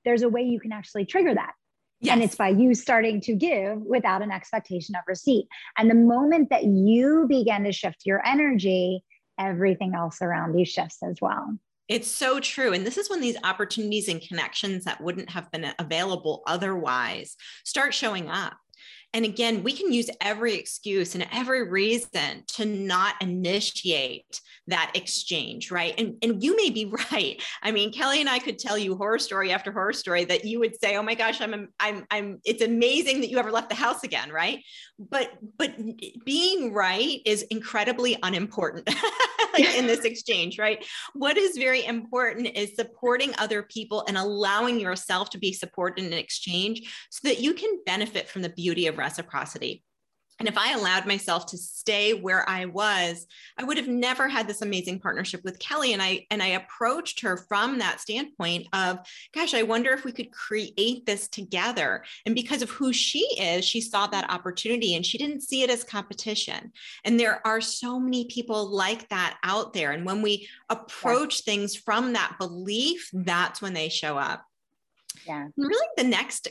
There's 0.05 0.23
a 0.23 0.29
way 0.29 0.43
you 0.43 0.61
can 0.61 0.73
actually 0.73 1.05
trigger 1.05 1.35
that. 1.35 1.53
Yes. 2.01 2.15
And 2.15 2.23
it's 2.23 2.37
by 2.37 2.49
you 2.51 2.75
starting 2.75 3.21
to 3.23 3.35
give 3.35 3.81
without 3.81 4.23
an 4.23 4.31
expectation 4.31 4.95
of 4.95 5.03
receipt. 5.09 5.47
And 5.77 5.91
the 5.91 5.97
moment 5.97 6.51
that 6.51 6.65
you 6.65 7.27
begin 7.29 7.65
to 7.65 7.73
shift 7.73 8.03
your 8.05 8.25
energy, 8.25 9.03
everything 9.39 9.95
else 9.95 10.23
around 10.23 10.59
you 10.59 10.65
shifts 10.65 10.99
as 11.03 11.19
well. 11.21 11.59
It's 11.89 12.09
so 12.09 12.39
true. 12.39 12.73
And 12.73 12.87
this 12.87 12.99
is 12.99 13.09
when 13.09 13.21
these 13.21 13.39
opportunities 13.43 14.09
and 14.09 14.21
connections 14.21 14.85
that 14.85 15.01
wouldn't 15.01 15.31
have 15.31 15.51
been 15.51 15.73
available 15.79 16.43
otherwise 16.47 17.35
start 17.65 17.95
showing 17.95 18.29
up. 18.29 18.59
And 19.15 19.25
again, 19.25 19.63
we 19.63 19.73
can 19.73 19.93
use 19.93 20.11
every 20.21 20.55
excuse 20.55 21.15
and 21.15 21.27
every 21.33 21.67
reason 21.69 22.45
to 22.49 22.67
not 22.67 23.15
initiate 23.23 24.41
that 24.67 24.93
exchange, 24.95 25.71
right? 25.71 25.95
And, 25.99 26.17
and 26.23 26.43
you 26.43 26.55
may 26.57 26.69
be 26.69 26.85
right. 27.13 27.43
I 27.63 27.71
mean, 27.71 27.91
Kelly 27.91 28.21
and 28.21 28.29
I 28.29 28.39
could 28.39 28.59
tell 28.59 28.77
you 28.77 28.97
horror 28.97 29.19
story 29.19 29.51
after 29.51 29.73
horror 29.73 29.95
story 29.95 30.25
that 30.27 30.45
you 30.45 30.59
would 30.61 30.79
say, 30.79 30.97
"Oh 30.97 31.03
my 31.03 31.15
gosh, 31.15 31.41
I'm 31.41 31.69
I'm 31.81 32.07
I'm 32.11 32.41
it's 32.45 32.63
amazing 32.63 33.21
that 33.23 33.31
you 33.31 33.39
ever 33.39 33.51
left 33.51 33.71
the 33.71 33.75
house 33.75 34.05
again," 34.05 34.31
right? 34.31 34.63
But 34.99 35.31
but 35.57 35.75
being 36.25 36.75
right 36.75 37.21
is 37.25 37.43
incredibly 37.43 38.19
unimportant 38.23 38.89
in 39.77 39.87
this 39.87 40.05
exchange, 40.05 40.59
right? 40.59 40.85
What 41.15 41.39
is 41.39 41.57
very 41.57 41.85
important 41.85 42.49
is 42.57 42.75
supporting 42.75 43.33
other 43.39 43.63
people 43.63 44.05
and 44.07 44.19
allowing 44.19 44.79
yourself 44.79 45.31
to 45.31 45.39
be 45.39 45.53
supported 45.53 46.05
in 46.05 46.13
an 46.13 46.19
exchange 46.19 47.09
so 47.11 47.27
that 47.29 47.41
you 47.41 47.55
can 47.55 47.79
benefit 47.87 48.29
from 48.29 48.43
the 48.43 48.51
beauty 48.51 48.87
of 48.87 48.98
reciprocity. 48.99 49.85
And 50.39 50.49
if 50.49 50.57
I 50.57 50.73
allowed 50.73 51.07
myself 51.07 51.47
to 51.47 51.59
stay 51.59 52.15
where 52.15 52.49
I 52.49 52.67
was, 52.67 53.27
I 53.57 53.65
would 53.65 53.77
have 53.77 53.89
never 53.89 54.29
had 54.29 54.47
this 54.47 54.63
amazing 54.63 55.01
partnership 55.01 55.43
with 55.45 55.59
Kelly. 55.59 55.93
And 55.93 56.03
I 56.03 56.27
and 56.31 56.43
I 56.43 56.49
approached 56.49 57.21
her 57.21 57.37
from 57.37 57.79
that 57.79 58.01
standpoint 58.01 58.69
of, 58.73 59.01
gosh, 59.35 59.53
I 59.53 59.65
wonder 59.65 59.91
if 59.91 60.05
we 60.05 60.13
could 60.13 60.31
create 60.31 61.05
this 61.07 61.27
together. 61.29 62.05
And 62.25 62.35
because 62.35 62.63
of 62.63 62.71
who 62.71 62.93
she 62.93 63.21
is, 63.41 63.65
she 63.65 63.81
saw 63.81 64.07
that 64.07 64.31
opportunity 64.31 64.95
and 64.95 65.05
she 65.05 65.19
didn't 65.19 65.41
see 65.41 65.63
it 65.63 65.71
as 65.71 65.83
competition. 65.83 66.73
And 67.05 67.19
there 67.19 67.45
are 67.45 67.61
so 67.61 67.99
many 67.99 68.27
people 68.27 68.71
like 68.71 69.09
that 69.09 69.39
out 69.43 69.73
there. 69.73 69.91
And 69.91 70.07
when 70.07 70.23
we 70.23 70.49
approach 70.71 71.41
yeah. 71.41 71.53
things 71.53 71.75
from 71.75 72.13
that 72.13 72.37
belief, 72.39 73.11
that's 73.13 73.61
when 73.61 73.75
they 73.75 73.89
show 73.89 74.17
up. 74.17 74.45
Yeah. 75.29 75.43
And 75.43 75.53
really, 75.57 75.87
the 75.97 76.05
next, 76.05 76.49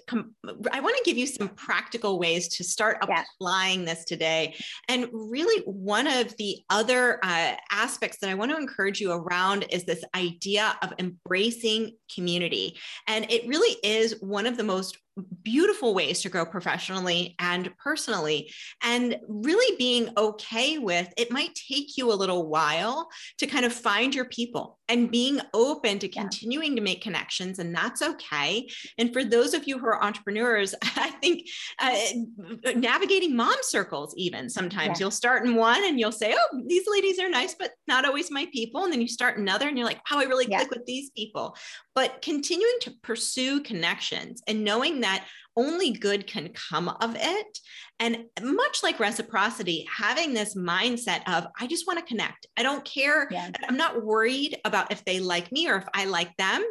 I 0.72 0.80
want 0.80 0.96
to 0.98 1.04
give 1.04 1.18
you 1.18 1.26
some 1.26 1.50
practical 1.50 2.20
ways 2.20 2.48
to 2.50 2.64
start 2.64 2.98
applying 3.02 3.82
yeah. 3.82 3.86
this 3.94 4.06
today. 4.06 4.56
And 4.88 5.08
really, 5.12 5.64
one 5.66 6.06
of 6.08 6.36
the 6.38 6.60
other 6.70 7.20
uh, 7.24 7.56
aspects 7.72 8.20
that 8.22 8.30
I 8.30 8.36
want 8.36 8.52
to 8.52 8.58
encourage 8.58 9.02
you 9.02 9.12
around 9.12 9.66
is 9.72 9.84
this 9.84 10.04
idea 10.16 10.78
of 10.84 10.94
embracing 11.00 11.96
community. 12.14 12.78
And 13.08 13.30
it 13.32 13.48
really 13.48 13.78
is 13.84 14.16
one 14.22 14.46
of 14.46 14.58
the 14.58 14.64
most 14.64 14.98
beautiful 15.44 15.94
ways 15.94 16.22
to 16.22 16.30
grow 16.30 16.46
professionally 16.46 17.36
and 17.40 17.76
personally. 17.78 18.52
And 18.84 19.18
really 19.28 19.78
being 19.78 20.10
okay 20.18 20.78
with 20.78 21.12
it 21.18 21.32
might 21.32 21.56
take 21.56 21.98
you 21.98 22.12
a 22.12 22.16
little 22.16 22.48
while 22.48 23.10
to 23.38 23.48
kind 23.48 23.66
of 23.66 23.74
find 23.74 24.14
your 24.14 24.26
people 24.26 24.78
and 24.90 25.12
being 25.12 25.40
open 25.54 26.00
to 26.00 26.08
continuing 26.08 26.76
to 26.76 26.82
make 26.82 27.02
connections 27.02 27.60
and 27.60 27.76
that's 27.76 28.02
okay. 28.02 28.68
And 28.98 29.12
for 29.12 29.24
those 29.24 29.54
of 29.54 29.68
you 29.68 29.78
who 29.78 29.88
are 29.88 30.04
entrepreneurs 30.04 30.74
i 30.96 31.12
think 31.22 31.48
uh, 31.80 32.72
navigating 32.76 33.36
mom 33.36 33.56
circles 33.62 34.14
even 34.18 34.50
sometimes. 34.50 35.00
Yeah. 35.00 35.06
you'll 35.06 35.12
start 35.12 35.46
in 35.46 35.56
one 35.56 35.84
and 35.84 36.00
you'll 36.00 36.12
say 36.12 36.36
oh 36.38 36.62
these 36.68 36.88
ladies 36.88 37.20
are 37.20 37.30
nice 37.30 37.56
but 37.58 37.72
not 37.88 38.06
always 38.06 38.32
my 38.32 38.48
people. 38.54 38.84
And 38.84 38.94
then 38.94 39.02
you 39.02 39.08
start 39.08 39.38
another 39.38 39.68
and 39.68 39.78
you're 39.78 39.88
like 39.88 40.02
wow 40.10 40.20
i 40.20 40.24
really 40.24 40.48
yeah. 40.50 40.60
click 40.60 40.72
with 40.72 40.86
these 40.86 41.10
people. 41.12 41.56
But 41.96 42.22
continuing 42.22 42.76
to 42.82 42.92
pursue 43.02 43.62
connections 43.62 44.42
and 44.48 44.64
knowing 44.64 45.00
that 45.08 45.26
only 45.56 45.92
good 45.92 46.28
can 46.28 46.50
come 46.50 46.88
of 46.88 47.16
it. 47.18 47.60
And 48.00 48.26
much 48.42 48.84
like 48.84 49.00
reciprocity, 49.00 49.88
having 49.92 50.34
this 50.34 50.56
mindset 50.56 51.22
of, 51.28 51.48
I 51.60 51.66
just 51.66 51.88
want 51.88 51.98
to 52.00 52.06
connect. 52.06 52.46
I 52.56 52.64
don't 52.64 52.86
care. 52.86 53.28
Yeah. 53.32 53.50
I'm 53.68 53.78
not 53.78 54.04
worried 54.04 54.58
about 54.66 54.92
if 54.92 55.04
they 55.04 55.20
like 55.20 55.52
me 55.52 55.68
or 55.68 55.78
if 55.78 55.86
I 55.94 56.06
like 56.06 56.36
them 56.38 56.64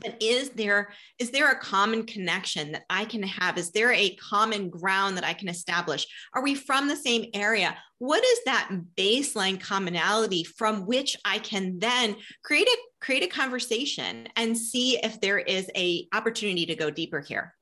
but 0.00 0.20
is 0.20 0.50
there 0.50 0.92
is 1.18 1.30
there 1.30 1.50
a 1.50 1.58
common 1.58 2.04
connection 2.04 2.72
that 2.72 2.82
i 2.90 3.04
can 3.04 3.22
have 3.22 3.56
is 3.56 3.70
there 3.70 3.92
a 3.92 4.16
common 4.16 4.68
ground 4.68 5.16
that 5.16 5.24
i 5.24 5.32
can 5.32 5.48
establish 5.48 6.06
are 6.34 6.42
we 6.42 6.54
from 6.54 6.88
the 6.88 6.96
same 6.96 7.26
area 7.34 7.76
what 7.98 8.24
is 8.24 8.38
that 8.44 8.70
baseline 8.96 9.60
commonality 9.60 10.42
from 10.42 10.86
which 10.86 11.16
i 11.24 11.38
can 11.38 11.78
then 11.78 12.16
create 12.42 12.66
a 12.66 12.76
create 13.00 13.22
a 13.22 13.28
conversation 13.28 14.26
and 14.36 14.56
see 14.56 14.98
if 15.02 15.20
there 15.20 15.38
is 15.38 15.70
a 15.76 16.06
opportunity 16.12 16.66
to 16.66 16.74
go 16.74 16.90
deeper 16.90 17.20
here 17.20 17.54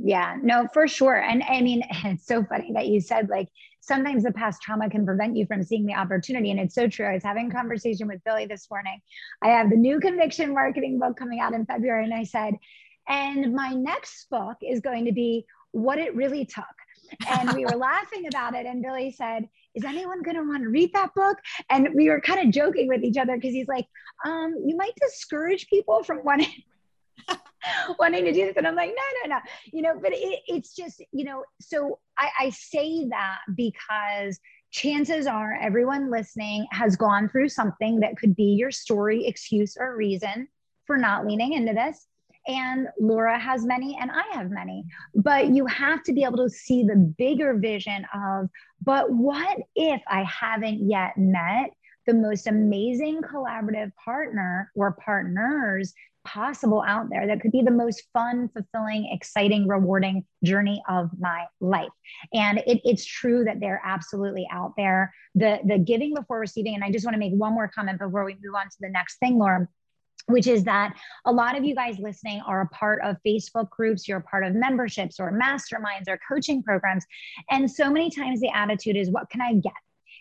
yeah, 0.00 0.36
no, 0.42 0.68
for 0.72 0.86
sure. 0.86 1.16
And 1.16 1.42
I 1.42 1.60
mean, 1.60 1.82
it's 2.04 2.26
so 2.26 2.44
funny 2.44 2.72
that 2.74 2.86
you 2.86 3.00
said 3.00 3.28
like 3.28 3.48
sometimes 3.80 4.22
the 4.22 4.32
past 4.32 4.62
trauma 4.62 4.88
can 4.90 5.04
prevent 5.04 5.36
you 5.36 5.46
from 5.46 5.62
seeing 5.62 5.86
the 5.86 5.94
opportunity. 5.94 6.50
And 6.50 6.60
it's 6.60 6.74
so 6.74 6.88
true. 6.88 7.06
I 7.06 7.14
was 7.14 7.22
having 7.22 7.50
a 7.50 7.54
conversation 7.54 8.06
with 8.06 8.22
Billy 8.24 8.46
this 8.46 8.68
morning. 8.70 9.00
I 9.42 9.48
have 9.48 9.70
the 9.70 9.76
new 9.76 9.98
conviction 9.98 10.52
marketing 10.52 10.98
book 10.98 11.16
coming 11.16 11.40
out 11.40 11.54
in 11.54 11.64
February. 11.64 12.04
And 12.04 12.14
I 12.14 12.24
said, 12.24 12.54
and 13.08 13.54
my 13.54 13.70
next 13.70 14.28
book 14.30 14.58
is 14.62 14.80
going 14.80 15.06
to 15.06 15.12
be 15.12 15.46
what 15.72 15.98
it 15.98 16.14
really 16.14 16.44
took. 16.44 16.64
And 17.28 17.52
we 17.54 17.64
were 17.64 17.76
laughing 17.76 18.26
about 18.26 18.54
it. 18.54 18.66
And 18.66 18.82
Billy 18.82 19.10
said, 19.10 19.48
is 19.74 19.84
anyone 19.84 20.22
going 20.22 20.36
to 20.36 20.42
want 20.42 20.62
to 20.64 20.68
read 20.68 20.92
that 20.92 21.14
book? 21.14 21.38
And 21.70 21.88
we 21.94 22.10
were 22.10 22.20
kind 22.20 22.40
of 22.40 22.52
joking 22.52 22.88
with 22.88 23.02
each 23.02 23.16
other 23.16 23.36
because 23.36 23.52
he's 23.52 23.68
like, 23.68 23.86
um, 24.24 24.54
you 24.66 24.76
might 24.76 24.94
discourage 25.00 25.68
people 25.68 26.02
from 26.02 26.20
wanting 26.24 26.52
wanting 27.98 28.24
to 28.24 28.32
do 28.32 28.46
this. 28.46 28.56
And 28.56 28.66
I'm 28.66 28.74
like, 28.74 28.90
no, 28.90 29.28
no, 29.28 29.36
no, 29.36 29.40
you 29.72 29.82
know, 29.82 29.98
but 30.00 30.12
it, 30.12 30.40
it's 30.46 30.74
just, 30.74 31.02
you 31.12 31.24
know, 31.24 31.44
so 31.60 31.98
I, 32.18 32.30
I 32.40 32.50
say 32.50 33.08
that 33.08 33.38
because 33.54 34.38
chances 34.70 35.26
are 35.26 35.58
everyone 35.60 36.10
listening 36.10 36.66
has 36.70 36.96
gone 36.96 37.28
through 37.28 37.48
something 37.48 38.00
that 38.00 38.16
could 38.16 38.36
be 38.36 38.44
your 38.44 38.70
story, 38.70 39.26
excuse, 39.26 39.76
or 39.78 39.96
reason 39.96 40.48
for 40.86 40.96
not 40.96 41.26
leaning 41.26 41.54
into 41.54 41.72
this. 41.72 42.06
And 42.46 42.88
Laura 42.98 43.38
has 43.38 43.66
many, 43.66 43.98
and 44.00 44.10
I 44.10 44.24
have 44.32 44.50
many. 44.50 44.84
But 45.14 45.54
you 45.54 45.66
have 45.66 46.02
to 46.04 46.12
be 46.14 46.24
able 46.24 46.38
to 46.38 46.48
see 46.48 46.82
the 46.82 46.96
bigger 46.96 47.54
vision 47.54 48.06
of, 48.14 48.48
but 48.82 49.12
what 49.12 49.58
if 49.76 50.00
I 50.08 50.22
haven't 50.24 50.88
yet 50.88 51.12
met 51.18 51.70
the 52.06 52.14
most 52.14 52.46
amazing 52.46 53.20
collaborative 53.20 53.92
partner 54.02 54.72
or 54.74 54.92
partners 54.92 55.92
possible 56.24 56.84
out 56.86 57.08
there 57.10 57.26
that 57.26 57.40
could 57.40 57.52
be 57.52 57.62
the 57.62 57.70
most 57.70 58.02
fun, 58.12 58.48
fulfilling, 58.48 59.08
exciting, 59.12 59.66
rewarding 59.66 60.24
journey 60.44 60.82
of 60.88 61.10
my 61.18 61.46
life. 61.60 61.88
And 62.32 62.58
it, 62.66 62.80
it's 62.84 63.04
true 63.04 63.44
that 63.44 63.60
they're 63.60 63.82
absolutely 63.84 64.46
out 64.52 64.72
there. 64.76 65.14
The 65.34 65.60
the 65.64 65.78
giving 65.78 66.14
before 66.14 66.38
receiving, 66.38 66.74
and 66.74 66.84
I 66.84 66.90
just 66.90 67.04
want 67.04 67.14
to 67.14 67.18
make 67.18 67.32
one 67.32 67.54
more 67.54 67.68
comment 67.68 67.98
before 67.98 68.24
we 68.24 68.34
move 68.34 68.54
on 68.54 68.66
to 68.66 68.76
the 68.80 68.90
next 68.90 69.18
thing, 69.18 69.38
Laura 69.38 69.68
which 70.28 70.46
is 70.46 70.64
that 70.64 70.94
a 71.24 71.32
lot 71.32 71.56
of 71.56 71.64
you 71.64 71.74
guys 71.74 71.98
listening 71.98 72.40
are 72.46 72.60
a 72.60 72.68
part 72.68 73.00
of 73.02 73.16
Facebook 73.26 73.70
groups, 73.70 74.06
you're 74.06 74.18
a 74.18 74.22
part 74.22 74.44
of 74.44 74.54
memberships 74.54 75.18
or 75.18 75.32
masterminds 75.32 76.06
or 76.06 76.18
coaching 76.28 76.62
programs. 76.62 77.04
And 77.50 77.70
so 77.70 77.90
many 77.90 78.10
times 78.10 78.40
the 78.40 78.50
attitude 78.54 78.96
is, 78.96 79.10
what 79.10 79.30
can 79.30 79.40
I 79.40 79.54
get? 79.54 79.72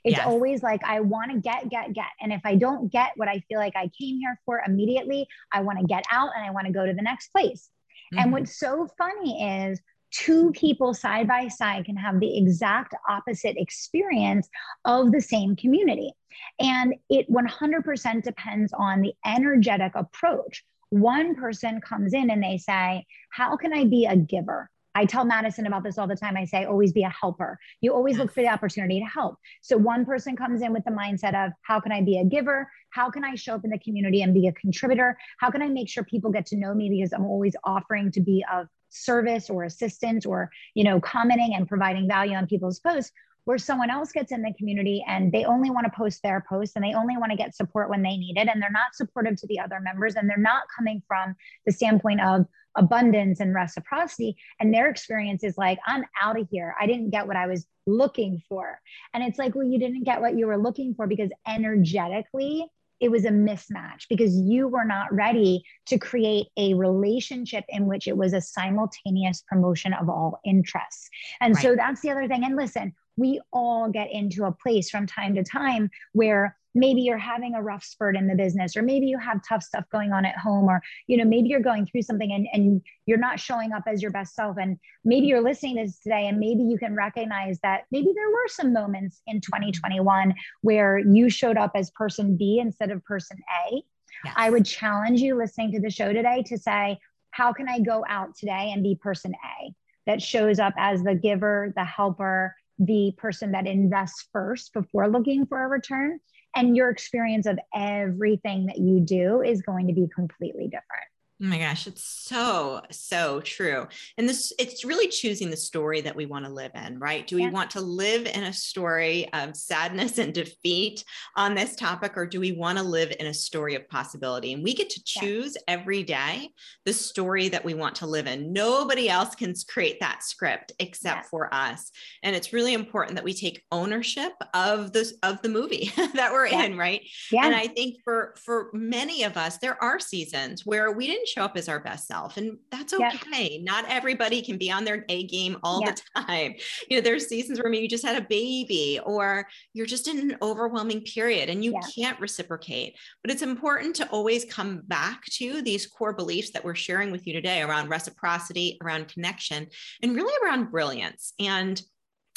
It's 0.03 0.17
yes. 0.17 0.25
always 0.25 0.63
like, 0.63 0.83
I 0.83 0.99
want 1.01 1.31
to 1.31 1.37
get, 1.39 1.69
get, 1.69 1.93
get. 1.93 2.05
And 2.21 2.31
if 2.31 2.41
I 2.45 2.55
don't 2.55 2.91
get 2.91 3.11
what 3.15 3.27
I 3.27 3.39
feel 3.47 3.59
like 3.59 3.75
I 3.75 3.89
came 3.99 4.19
here 4.19 4.39
for 4.45 4.61
immediately, 4.65 5.27
I 5.51 5.61
want 5.61 5.79
to 5.79 5.85
get 5.85 6.03
out 6.11 6.29
and 6.35 6.45
I 6.45 6.51
want 6.51 6.67
to 6.67 6.73
go 6.73 6.85
to 6.85 6.93
the 6.93 7.01
next 7.01 7.29
place. 7.29 7.69
Mm-hmm. 8.13 8.19
And 8.19 8.31
what's 8.31 8.59
so 8.59 8.87
funny 8.97 9.65
is 9.65 9.79
two 10.11 10.51
people 10.51 10.93
side 10.93 11.27
by 11.27 11.47
side 11.47 11.85
can 11.85 11.97
have 11.97 12.19
the 12.19 12.37
exact 12.37 12.95
opposite 13.09 13.55
experience 13.57 14.47
of 14.85 15.11
the 15.11 15.21
same 15.21 15.55
community. 15.55 16.13
And 16.59 16.95
it 17.09 17.29
100% 17.29 18.23
depends 18.23 18.73
on 18.73 19.01
the 19.01 19.13
energetic 19.25 19.93
approach. 19.95 20.63
One 20.89 21.35
person 21.35 21.81
comes 21.81 22.13
in 22.13 22.29
and 22.29 22.41
they 22.41 22.57
say, 22.57 23.05
How 23.31 23.57
can 23.57 23.73
I 23.73 23.85
be 23.85 24.05
a 24.05 24.15
giver? 24.15 24.69
I 24.97 25.05
tell 25.05 25.25
Madison 25.25 25.67
about 25.67 25.83
this 25.83 25.99
all 25.99 26.07
the 26.07 26.15
time. 26.15 26.35
I 26.35 26.45
say, 26.45 26.65
always 26.65 26.91
be 26.91 27.03
a 27.03 27.09
helper. 27.09 27.59
You 27.81 27.93
always 27.93 28.17
look 28.17 28.33
for 28.33 28.41
the 28.41 28.47
opportunity 28.47 28.99
to 28.99 29.05
help. 29.05 29.37
So 29.61 29.77
one 29.77 30.05
person 30.05 30.35
comes 30.35 30.63
in 30.63 30.73
with 30.73 30.85
the 30.85 30.91
mindset 30.91 31.35
of, 31.35 31.51
how 31.61 31.79
can 31.79 31.91
I 31.91 32.01
be 32.01 32.17
a 32.17 32.25
giver? 32.25 32.67
How 32.89 33.11
can 33.11 33.23
I 33.23 33.35
show 33.35 33.53
up 33.53 33.63
in 33.63 33.69
the 33.69 33.77
community 33.77 34.23
and 34.23 34.33
be 34.33 34.47
a 34.47 34.53
contributor? 34.53 35.15
How 35.39 35.51
can 35.51 35.61
I 35.61 35.67
make 35.67 35.87
sure 35.87 36.03
people 36.03 36.31
get 36.31 36.47
to 36.47 36.57
know 36.57 36.73
me 36.73 36.89
because 36.89 37.13
I'm 37.13 37.25
always 37.25 37.55
offering 37.63 38.11
to 38.13 38.21
be 38.21 38.43
of 38.51 38.69
service 38.89 39.51
or 39.51 39.65
assistance 39.65 40.25
or 40.25 40.49
you 40.73 40.83
know 40.83 40.99
commenting 40.99 41.53
and 41.53 41.67
providing 41.67 42.07
value 42.07 42.33
on 42.33 42.47
people's 42.47 42.79
posts 42.79 43.11
where 43.47 43.57
someone 43.57 43.89
else 43.89 44.11
gets 44.11 44.33
in 44.33 44.41
the 44.41 44.53
community 44.57 45.01
and 45.07 45.31
they 45.31 45.45
only 45.45 45.69
want 45.69 45.85
to 45.85 45.97
post 45.97 46.21
their 46.21 46.43
posts 46.49 46.75
and 46.75 46.83
they 46.83 46.93
only 46.93 47.15
want 47.15 47.31
to 47.31 47.37
get 47.37 47.55
support 47.55 47.89
when 47.89 48.03
they 48.03 48.17
need 48.17 48.35
it 48.35 48.49
and 48.49 48.61
they're 48.61 48.69
not 48.69 48.93
supportive 48.93 49.37
to 49.37 49.47
the 49.47 49.57
other 49.57 49.79
members 49.79 50.15
and 50.15 50.29
they're 50.29 50.37
not 50.37 50.63
coming 50.75 51.01
from 51.07 51.33
the 51.65 51.71
standpoint 51.71 52.19
of 52.19 52.45
abundance 52.75 53.39
and 53.39 53.55
reciprocity 53.55 54.35
and 54.59 54.73
their 54.73 54.89
experience 54.89 55.45
is 55.45 55.57
like 55.57 55.79
i'm 55.87 56.03
out 56.21 56.37
of 56.37 56.45
here 56.51 56.75
i 56.79 56.85
didn't 56.85 57.09
get 57.09 57.25
what 57.25 57.37
i 57.37 57.47
was 57.47 57.65
looking 57.85 58.41
for 58.49 58.79
and 59.13 59.23
it's 59.23 59.39
like 59.39 59.55
well 59.55 59.65
you 59.65 59.79
didn't 59.79 60.03
get 60.03 60.19
what 60.19 60.37
you 60.37 60.45
were 60.45 60.57
looking 60.57 60.93
for 60.93 61.07
because 61.07 61.31
energetically 61.47 62.69
it 62.99 63.09
was 63.09 63.25
a 63.25 63.29
mismatch 63.29 64.07
because 64.09 64.35
you 64.35 64.67
were 64.67 64.83
not 64.83 65.13
ready 65.13 65.63
to 65.85 65.97
create 65.97 66.47
a 66.57 66.73
relationship 66.73 67.63
in 67.69 67.85
which 67.85 68.07
it 68.07 68.17
was 68.17 68.33
a 68.33 68.41
simultaneous 68.41 69.43
promotion 69.47 69.93
of 69.93 70.09
all 70.09 70.39
interests. 70.43 71.07
And 71.39 71.53
right. 71.53 71.61
so 71.61 71.75
that's 71.75 72.01
the 72.01 72.09
other 72.09 72.27
thing. 72.27 72.43
And 72.43 72.55
listen, 72.55 72.95
we 73.17 73.41
all 73.51 73.89
get 73.89 74.11
into 74.11 74.45
a 74.45 74.51
place 74.51 74.89
from 74.89 75.05
time 75.05 75.35
to 75.35 75.43
time 75.43 75.89
where 76.13 76.55
maybe 76.77 77.01
you're 77.01 77.17
having 77.17 77.55
a 77.55 77.61
rough 77.61 77.83
spurt 77.83 78.15
in 78.15 78.27
the 78.27 78.35
business 78.35 78.77
or 78.77 78.81
maybe 78.81 79.07
you 79.07 79.17
have 79.17 79.41
tough 79.47 79.63
stuff 79.63 79.83
going 79.91 80.11
on 80.13 80.25
at 80.25 80.37
home 80.37 80.65
or 80.65 80.81
you 81.07 81.17
know 81.17 81.25
maybe 81.25 81.49
you're 81.49 81.59
going 81.59 81.85
through 81.85 82.01
something 82.01 82.31
and, 82.31 82.47
and 82.53 82.81
you're 83.05 83.17
not 83.17 83.39
showing 83.39 83.73
up 83.73 83.83
as 83.87 84.01
your 84.01 84.11
best 84.11 84.35
self 84.35 84.57
and 84.57 84.77
maybe 85.03 85.25
you're 85.25 85.41
listening 85.41 85.75
to 85.75 85.83
this 85.83 85.99
today 85.99 86.27
and 86.27 86.39
maybe 86.39 86.61
you 86.61 86.77
can 86.77 86.95
recognize 86.95 87.59
that 87.61 87.81
maybe 87.91 88.11
there 88.15 88.29
were 88.29 88.47
some 88.47 88.71
moments 88.71 89.21
in 89.27 89.41
2021 89.41 90.33
where 90.61 90.99
you 90.99 91.29
showed 91.29 91.57
up 91.57 91.71
as 91.75 91.89
person 91.91 92.37
b 92.37 92.59
instead 92.59 92.91
of 92.91 93.03
person 93.03 93.37
a 93.67 93.83
yes. 94.23 94.33
i 94.37 94.49
would 94.49 94.65
challenge 94.65 95.19
you 95.19 95.35
listening 95.35 95.71
to 95.71 95.79
the 95.79 95.89
show 95.89 96.13
today 96.13 96.43
to 96.45 96.57
say 96.57 96.97
how 97.31 97.51
can 97.51 97.67
i 97.67 97.79
go 97.79 98.05
out 98.07 98.35
today 98.35 98.71
and 98.73 98.83
be 98.83 98.95
person 98.95 99.33
a 99.33 99.73
that 100.05 100.21
shows 100.21 100.59
up 100.59 100.73
as 100.77 101.03
the 101.03 101.15
giver 101.15 101.73
the 101.75 101.83
helper 101.83 102.55
the 102.79 103.13
person 103.17 103.51
that 103.51 103.67
invests 103.67 104.27
first 104.31 104.73
before 104.73 105.09
looking 105.09 105.45
for 105.45 105.63
a 105.63 105.67
return. 105.67 106.19
And 106.55 106.75
your 106.75 106.89
experience 106.89 107.45
of 107.45 107.59
everything 107.75 108.65
that 108.67 108.77
you 108.77 108.99
do 108.99 109.41
is 109.41 109.61
going 109.61 109.87
to 109.87 109.93
be 109.93 110.07
completely 110.13 110.65
different. 110.65 111.07
Oh 111.39 111.45
my 111.45 111.59
gosh, 111.59 111.85
it's 111.85 112.03
so, 112.03 112.81
so 112.89 113.41
true. 113.41 113.85
And 114.17 114.27
this, 114.27 114.51
it's 114.57 114.83
really 114.83 115.07
choosing 115.07 115.51
the 115.51 115.57
story 115.57 116.01
that 116.01 116.15
we 116.15 116.25
want 116.25 116.45
to 116.45 116.51
live 116.51 116.71
in, 116.73 116.97
right? 116.97 117.27
Do 117.27 117.35
we 117.35 117.43
yeah. 117.43 117.51
want 117.51 117.69
to 117.71 117.81
live 117.81 118.25
in 118.25 118.43
a 118.43 118.53
story 118.53 119.31
of 119.33 119.55
sadness 119.55 120.17
and 120.17 120.33
defeat 120.33 121.03
on 121.35 121.53
this 121.53 121.75
topic, 121.75 122.13
or 122.15 122.25
do 122.25 122.39
we 122.39 122.53
want 122.53 122.79
to 122.79 122.83
live 122.83 123.13
in 123.19 123.27
a 123.27 123.33
story 123.35 123.75
of 123.75 123.87
possibility? 123.87 124.53
And 124.53 124.63
we 124.63 124.73
get 124.73 124.89
to 124.89 125.03
choose 125.05 125.55
yeah. 125.55 125.75
every 125.75 126.01
day 126.01 126.49
the 126.85 126.93
story 126.93 127.49
that 127.49 127.63
we 127.63 127.75
want 127.75 127.93
to 127.97 128.07
live 128.07 128.25
in. 128.25 128.51
Nobody 128.51 129.07
else 129.07 129.35
can 129.35 129.53
create 129.69 129.99
that 129.99 130.23
script 130.23 130.71
except 130.79 131.25
yeah. 131.25 131.29
for 131.29 131.53
us. 131.53 131.91
And 132.23 132.35
it's 132.35 132.51
really 132.51 132.73
important 132.73 133.15
that 133.15 133.23
we 133.23 133.35
take 133.35 133.63
ownership 133.71 134.33
of 134.55 134.91
this, 134.91 135.13
of 135.21 135.39
the 135.43 135.49
movie 135.49 135.91
that 136.15 136.31
we're 136.31 136.47
in, 136.47 136.79
right? 136.79 137.01
Yeah. 137.31 137.45
And 137.45 137.53
I 137.53 137.67
think 137.67 137.97
for, 138.03 138.33
for 138.43 138.71
many 138.73 139.21
of 139.21 139.37
us, 139.37 139.59
there 139.59 139.81
are 139.83 139.99
seasons 139.99 140.65
where 140.65 140.91
we 140.91 141.05
didn't 141.05 141.26
show 141.27 141.43
up 141.43 141.57
as 141.57 141.69
our 141.69 141.79
best 141.79 142.07
self 142.07 142.37
and 142.37 142.57
that's 142.71 142.93
okay. 142.93 143.59
Not 143.63 143.85
everybody 143.89 144.41
can 144.41 144.57
be 144.57 144.71
on 144.71 144.85
their 144.85 145.05
a 145.09 145.27
game 145.27 145.57
all 145.63 145.81
the 145.81 145.99
time. 146.15 146.55
You 146.89 146.97
know 146.97 147.01
there's 147.01 147.27
seasons 147.27 147.59
where 147.59 147.69
maybe 147.69 147.83
you 147.83 147.89
just 147.89 148.05
had 148.05 148.21
a 148.21 148.27
baby 148.27 148.99
or 149.05 149.47
you're 149.73 149.85
just 149.85 150.07
in 150.07 150.17
an 150.19 150.37
overwhelming 150.41 151.01
period 151.01 151.49
and 151.49 151.63
you 151.63 151.73
can't 151.95 152.19
reciprocate. 152.19 152.95
But 153.23 153.31
it's 153.31 153.41
important 153.41 153.95
to 153.97 154.09
always 154.09 154.45
come 154.45 154.81
back 154.87 155.25
to 155.33 155.61
these 155.61 155.87
core 155.87 156.13
beliefs 156.13 156.51
that 156.51 156.63
we're 156.63 156.75
sharing 156.75 157.11
with 157.11 157.27
you 157.27 157.33
today 157.33 157.61
around 157.61 157.89
reciprocity 157.89 158.77
around 158.81 159.07
connection 159.07 159.67
and 160.01 160.15
really 160.15 160.33
around 160.43 160.71
brilliance. 160.71 161.33
And 161.39 161.81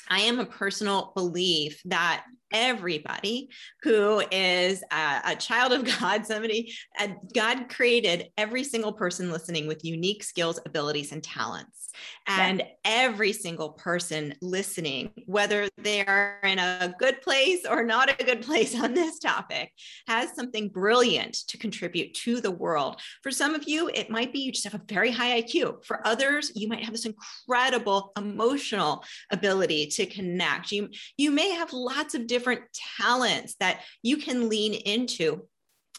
I 0.08 0.20
am 0.20 0.40
a 0.40 0.46
personal 0.46 1.12
belief 1.14 1.80
that 1.84 2.24
everybody 2.52 3.48
who 3.82 4.22
is 4.30 4.82
a, 4.92 5.20
a, 5.26 5.36
child 5.36 5.72
of 5.72 5.84
God, 6.00 6.26
somebody, 6.26 6.74
uh, 6.98 7.08
God 7.34 7.68
created 7.68 8.28
every 8.36 8.64
single 8.64 8.92
person 8.92 9.30
listening 9.30 9.66
with 9.66 9.84
unique 9.84 10.22
skills, 10.22 10.60
abilities, 10.66 11.12
and 11.12 11.22
talents. 11.22 11.90
And 12.26 12.60
yeah. 12.60 12.66
every 12.84 13.32
single 13.32 13.70
person 13.70 14.34
listening, 14.40 15.10
whether 15.26 15.68
they 15.78 16.04
are 16.04 16.38
in 16.44 16.58
a 16.58 16.94
good 16.98 17.20
place 17.22 17.64
or 17.68 17.82
not 17.82 18.20
a 18.20 18.24
good 18.24 18.42
place 18.42 18.78
on 18.80 18.94
this 18.94 19.18
topic, 19.18 19.72
has 20.06 20.34
something 20.34 20.68
brilliant 20.68 21.34
to 21.48 21.58
contribute 21.58 22.14
to 22.14 22.40
the 22.40 22.50
world. 22.50 23.00
For 23.22 23.30
some 23.30 23.54
of 23.54 23.68
you, 23.68 23.90
it 23.92 24.10
might 24.10 24.32
be 24.32 24.40
you 24.40 24.52
just 24.52 24.64
have 24.64 24.74
a 24.74 24.82
very 24.88 25.10
high 25.10 25.42
IQ. 25.42 25.84
For 25.84 26.06
others, 26.06 26.52
you 26.54 26.68
might 26.68 26.84
have 26.84 26.92
this 26.92 27.06
incredible 27.06 28.12
emotional 28.16 29.04
ability 29.30 29.86
to 29.86 30.06
connect. 30.06 30.72
You, 30.72 30.88
you 31.16 31.30
may 31.30 31.50
have 31.50 31.72
lots 31.72 32.14
of 32.14 32.26
different 32.26 32.39
different 32.40 32.62
talents 32.98 33.56
that 33.60 33.82
you 34.02 34.16
can 34.16 34.48
lean 34.48 34.72
into 34.72 35.42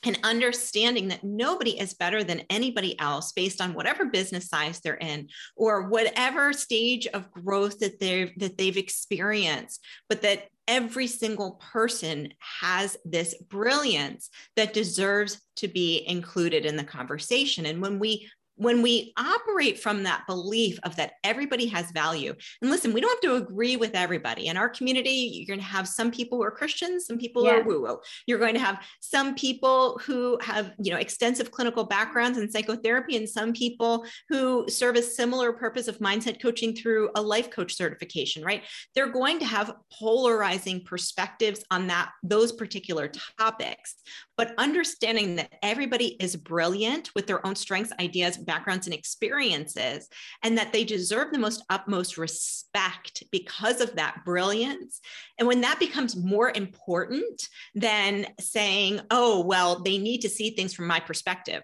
and 0.04 0.17
understanding 0.23 1.10
that 1.10 1.23
nobody 1.23 1.80
is 1.80 1.93
better 1.93 2.23
than 2.23 2.41
anybody 2.49 2.99
else 2.99 3.32
based 3.34 3.62
on 3.62 3.75
whatever 3.75 4.06
business 4.06 4.49
size 4.49 4.80
they're 4.80 4.95
in 4.95 5.27
or 5.56 5.89
whatever 5.89 6.51
stage 6.51 7.06
of 7.08 7.30
growth 7.32 7.77
that 7.77 7.99
they've 7.99 8.32
that 8.39 8.58
they've 8.58 8.77
experienced 8.77 9.86
but 10.10 10.23
that 10.23 10.47
every 10.67 11.06
single 11.06 11.62
person 11.71 12.34
has 12.39 12.97
this 13.06 13.36
brilliance 13.49 14.30
that 14.56 14.73
deserves 14.73 15.39
to 15.58 15.67
be 15.67 16.04
included 16.08 16.65
in 16.65 16.77
the 16.77 16.84
conversation. 16.84 17.65
And 17.65 17.82
when 17.82 17.99
we 17.99 18.30
when 18.55 18.81
we 18.81 19.13
operate 19.17 19.79
from 19.79 20.03
that 20.03 20.25
belief 20.27 20.79
of 20.83 20.95
that 20.95 21.13
everybody 21.23 21.65
has 21.65 21.91
value 21.91 22.33
and 22.61 22.71
listen 22.71 22.93
we 22.93 23.01
don't 23.01 23.09
have 23.09 23.31
to 23.31 23.43
agree 23.43 23.75
with 23.75 23.95
everybody. 23.95 24.47
In 24.47 24.57
our 24.57 24.69
community 24.69 25.09
you're 25.09 25.55
going 25.55 25.59
to 25.59 25.71
have 25.71 25.87
some 25.87 26.11
people 26.11 26.37
who 26.37 26.43
are 26.43 26.51
christians 26.51 27.05
some 27.05 27.17
people 27.17 27.45
yeah. 27.45 27.57
are 27.57 27.63
woo 27.63 27.81
woo 27.81 27.99
you're 28.27 28.39
going 28.39 28.53
to 28.53 28.59
have 28.59 28.83
some 28.99 29.35
people 29.35 29.99
who 30.05 30.37
have 30.41 30.73
you 30.81 30.91
know 30.91 30.97
extensive 30.97 31.51
clinical 31.51 31.83
backgrounds 31.83 32.37
in 32.37 32.49
psychotherapy 32.51 33.17
and 33.17 33.27
some 33.27 33.53
people 33.53 34.05
who 34.29 34.65
serve 34.69 34.95
a 34.95 35.01
similar 35.01 35.53
purpose 35.53 35.87
of 35.87 35.97
mindset 35.99 36.41
coaching 36.41 36.75
through 36.75 37.09
a 37.15 37.21
life 37.21 37.49
coach 37.49 37.75
certification 37.75 38.41
right? 38.43 38.63
They're 38.95 39.11
going 39.11 39.39
to 39.39 39.45
have 39.45 39.75
polarizing 39.99 40.83
perspectives 40.83 41.63
on 41.71 41.87
that 41.87 42.11
those 42.23 42.51
particular 42.51 43.11
topics. 43.37 43.95
But 44.37 44.53
understanding 44.57 45.35
that 45.35 45.53
everybody 45.61 46.17
is 46.19 46.35
brilliant 46.35 47.11
with 47.15 47.27
their 47.27 47.45
own 47.45 47.55
strengths, 47.55 47.93
ideas, 47.99 48.37
backgrounds, 48.41 48.88
and 48.88 48.93
experiences, 48.93 50.08
and 50.43 50.58
that 50.58 50.73
they 50.73 50.84
deserve 50.84 51.32
the 51.32 51.39
most 51.39 51.63
utmost 51.69 52.17
respect 52.17 53.23
because 53.32 53.82
of 53.82 53.95
that 53.95 54.21
brilliance. 54.25 54.99
And 55.38 55.47
when 55.47 55.62
that 55.62 55.80
becomes 55.80 56.15
more 56.15 56.51
important 56.54 57.47
than 57.75 58.27
saying, 58.39 59.01
oh, 59.10 59.41
well, 59.41 59.82
they 59.82 59.97
need 59.97 60.21
to 60.21 60.30
see 60.30 60.51
things 60.51 60.73
from 60.73 60.88
my 60.88 60.99
perspective. 60.99 61.63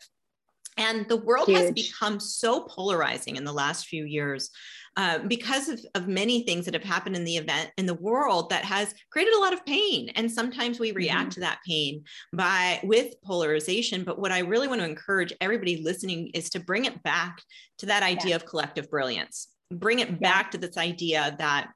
And 0.77 1.07
the 1.07 1.17
world 1.17 1.47
Huge. 1.47 1.59
has 1.59 1.71
become 1.71 2.19
so 2.19 2.61
polarizing 2.61 3.35
in 3.35 3.43
the 3.43 3.53
last 3.53 3.87
few 3.87 4.05
years 4.05 4.51
uh, 4.97 5.19
because 5.19 5.69
of, 5.69 5.79
of 5.93 6.07
many 6.07 6.41
things 6.41 6.65
that 6.65 6.73
have 6.73 6.83
happened 6.83 7.15
in 7.15 7.23
the 7.23 7.37
event 7.37 7.69
in 7.77 7.85
the 7.85 7.93
world 7.93 8.49
that 8.49 8.65
has 8.65 8.95
created 9.11 9.33
a 9.35 9.39
lot 9.39 9.53
of 9.53 9.63
pain 9.63 10.09
and 10.15 10.29
sometimes 10.29 10.79
we 10.79 10.91
react 10.91 11.21
mm-hmm. 11.21 11.29
to 11.29 11.39
that 11.39 11.59
pain 11.65 12.03
by 12.33 12.79
with 12.83 13.13
polarization 13.23 14.03
but 14.03 14.19
what 14.19 14.31
i 14.31 14.39
really 14.39 14.67
want 14.67 14.81
to 14.81 14.89
encourage 14.89 15.31
everybody 15.39 15.83
listening 15.83 16.29
is 16.33 16.49
to 16.49 16.59
bring 16.59 16.85
it 16.85 17.01
back 17.03 17.41
to 17.77 17.85
that 17.85 18.01
idea 18.01 18.31
yeah. 18.31 18.35
of 18.35 18.45
collective 18.45 18.89
brilliance 18.89 19.49
bring 19.71 19.99
it 19.99 20.09
yeah. 20.09 20.15
back 20.15 20.49
to 20.51 20.57
this 20.57 20.77
idea 20.77 21.35
that 21.37 21.69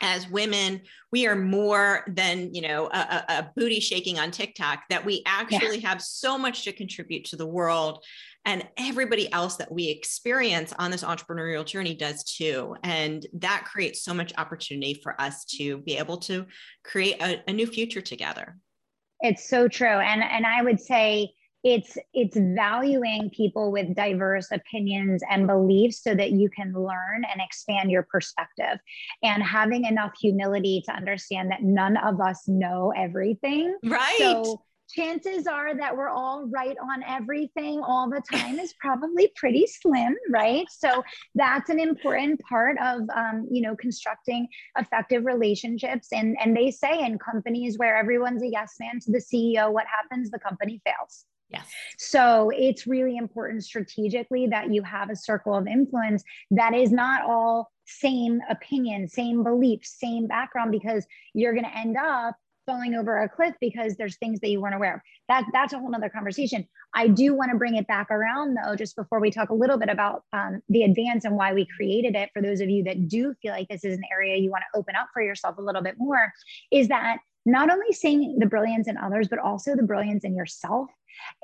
as 0.00 0.28
women 0.28 0.80
we 1.12 1.26
are 1.26 1.36
more 1.36 2.04
than 2.08 2.52
you 2.54 2.62
know 2.62 2.86
a, 2.86 3.24
a 3.28 3.50
booty 3.54 3.78
shaking 3.78 4.18
on 4.18 4.30
tiktok 4.30 4.80
that 4.88 5.04
we 5.04 5.22
actually 5.26 5.78
yeah. 5.78 5.88
have 5.88 6.00
so 6.00 6.38
much 6.38 6.64
to 6.64 6.72
contribute 6.72 7.24
to 7.26 7.36
the 7.36 7.46
world 7.46 8.02
and 8.44 8.66
everybody 8.76 9.32
else 9.32 9.56
that 9.56 9.72
we 9.72 9.88
experience 9.88 10.72
on 10.78 10.90
this 10.90 11.02
entrepreneurial 11.02 11.64
journey 11.64 11.94
does 11.94 12.24
too. 12.24 12.76
And 12.82 13.26
that 13.34 13.64
creates 13.64 14.02
so 14.02 14.12
much 14.12 14.32
opportunity 14.36 15.00
for 15.02 15.18
us 15.20 15.44
to 15.56 15.78
be 15.78 15.96
able 15.96 16.18
to 16.18 16.46
create 16.84 17.20
a, 17.22 17.42
a 17.48 17.52
new 17.52 17.66
future 17.66 18.02
together. 18.02 18.56
It's 19.20 19.48
so 19.48 19.68
true. 19.68 19.86
And 19.86 20.22
and 20.22 20.46
i 20.46 20.62
would 20.62 20.80
say 20.80 21.32
it's 21.64 21.96
it's 22.12 22.36
valuing 22.36 23.30
people 23.30 23.72
with 23.72 23.96
diverse 23.96 24.48
opinions 24.52 25.22
and 25.30 25.46
beliefs 25.46 26.04
so 26.04 26.14
that 26.14 26.32
you 26.32 26.50
can 26.50 26.74
learn 26.74 27.24
and 27.32 27.40
expand 27.40 27.90
your 27.90 28.02
perspective. 28.02 28.78
And 29.22 29.42
having 29.42 29.86
enough 29.86 30.12
humility 30.20 30.82
to 30.84 30.92
understand 30.92 31.50
that 31.50 31.62
none 31.62 31.96
of 31.96 32.20
us 32.20 32.46
know 32.46 32.92
everything. 32.94 33.78
Right. 33.82 34.16
So 34.18 34.62
chances 34.88 35.46
are 35.46 35.76
that 35.76 35.96
we're 35.96 36.08
all 36.08 36.46
right 36.46 36.76
on 36.82 37.02
everything 37.06 37.80
all 37.82 38.08
the 38.08 38.22
time 38.32 38.58
is 38.58 38.74
probably 38.80 39.32
pretty 39.36 39.66
slim 39.66 40.14
right? 40.30 40.66
So 40.70 41.02
that's 41.34 41.70
an 41.70 41.80
important 41.80 42.40
part 42.40 42.76
of 42.82 43.02
um, 43.14 43.48
you 43.50 43.62
know 43.62 43.76
constructing 43.76 44.48
effective 44.78 45.24
relationships. 45.24 46.08
And 46.12 46.36
and 46.42 46.56
they 46.56 46.70
say 46.70 47.04
in 47.04 47.18
companies 47.18 47.78
where 47.78 47.96
everyone's 47.96 48.42
a 48.42 48.48
yes 48.48 48.74
man 48.80 49.00
to 49.00 49.12
the 49.12 49.18
ceo 49.18 49.72
what 49.72 49.86
happens? 49.86 50.30
The 50.30 50.38
company 50.38 50.80
fails. 50.84 51.26
Yes. 51.50 51.70
So 51.98 52.50
it's 52.54 52.86
really 52.86 53.16
important 53.16 53.64
strategically 53.64 54.46
that 54.48 54.72
you 54.72 54.82
have 54.82 55.10
a 55.10 55.16
circle 55.16 55.54
of 55.54 55.66
influence 55.66 56.24
that 56.50 56.74
is 56.74 56.90
not 56.90 57.22
all 57.22 57.70
same 57.86 58.40
opinion, 58.48 59.08
same 59.08 59.44
beliefs, 59.44 59.96
same 59.98 60.26
background, 60.26 60.72
because 60.72 61.06
you're 61.34 61.52
going 61.52 61.64
to 61.64 61.76
end 61.76 61.96
up 61.96 62.34
falling 62.66 62.94
over 62.94 63.22
a 63.22 63.28
cliff 63.28 63.54
because 63.60 63.96
there's 63.96 64.16
things 64.16 64.40
that 64.40 64.50
you 64.50 64.60
weren't 64.60 64.74
aware 64.74 64.94
of. 64.94 65.00
That 65.28 65.44
that's 65.52 65.72
a 65.72 65.78
whole 65.78 65.94
other 65.94 66.08
conversation. 66.08 66.66
I 66.94 67.08
do 67.08 67.34
want 67.34 67.50
to 67.50 67.58
bring 67.58 67.76
it 67.76 67.86
back 67.86 68.10
around 68.10 68.56
though, 68.56 68.76
just 68.76 68.96
before 68.96 69.20
we 69.20 69.30
talk 69.30 69.50
a 69.50 69.54
little 69.54 69.78
bit 69.78 69.88
about 69.88 70.22
um, 70.32 70.62
the 70.68 70.84
advance 70.84 71.24
and 71.24 71.36
why 71.36 71.52
we 71.52 71.66
created 71.76 72.14
it. 72.14 72.30
For 72.32 72.42
those 72.42 72.60
of 72.60 72.70
you 72.70 72.84
that 72.84 73.08
do 73.08 73.34
feel 73.42 73.52
like 73.52 73.68
this 73.68 73.84
is 73.84 73.96
an 73.96 74.04
area 74.12 74.36
you 74.36 74.50
want 74.50 74.64
to 74.72 74.78
open 74.78 74.94
up 74.96 75.08
for 75.12 75.22
yourself 75.22 75.58
a 75.58 75.62
little 75.62 75.82
bit 75.82 75.96
more, 75.98 76.32
is 76.70 76.88
that 76.88 77.18
not 77.46 77.70
only 77.70 77.92
seeing 77.92 78.38
the 78.38 78.46
brilliance 78.46 78.88
in 78.88 78.96
others, 78.96 79.28
but 79.28 79.38
also 79.38 79.76
the 79.76 79.82
brilliance 79.82 80.24
in 80.24 80.34
yourself. 80.34 80.88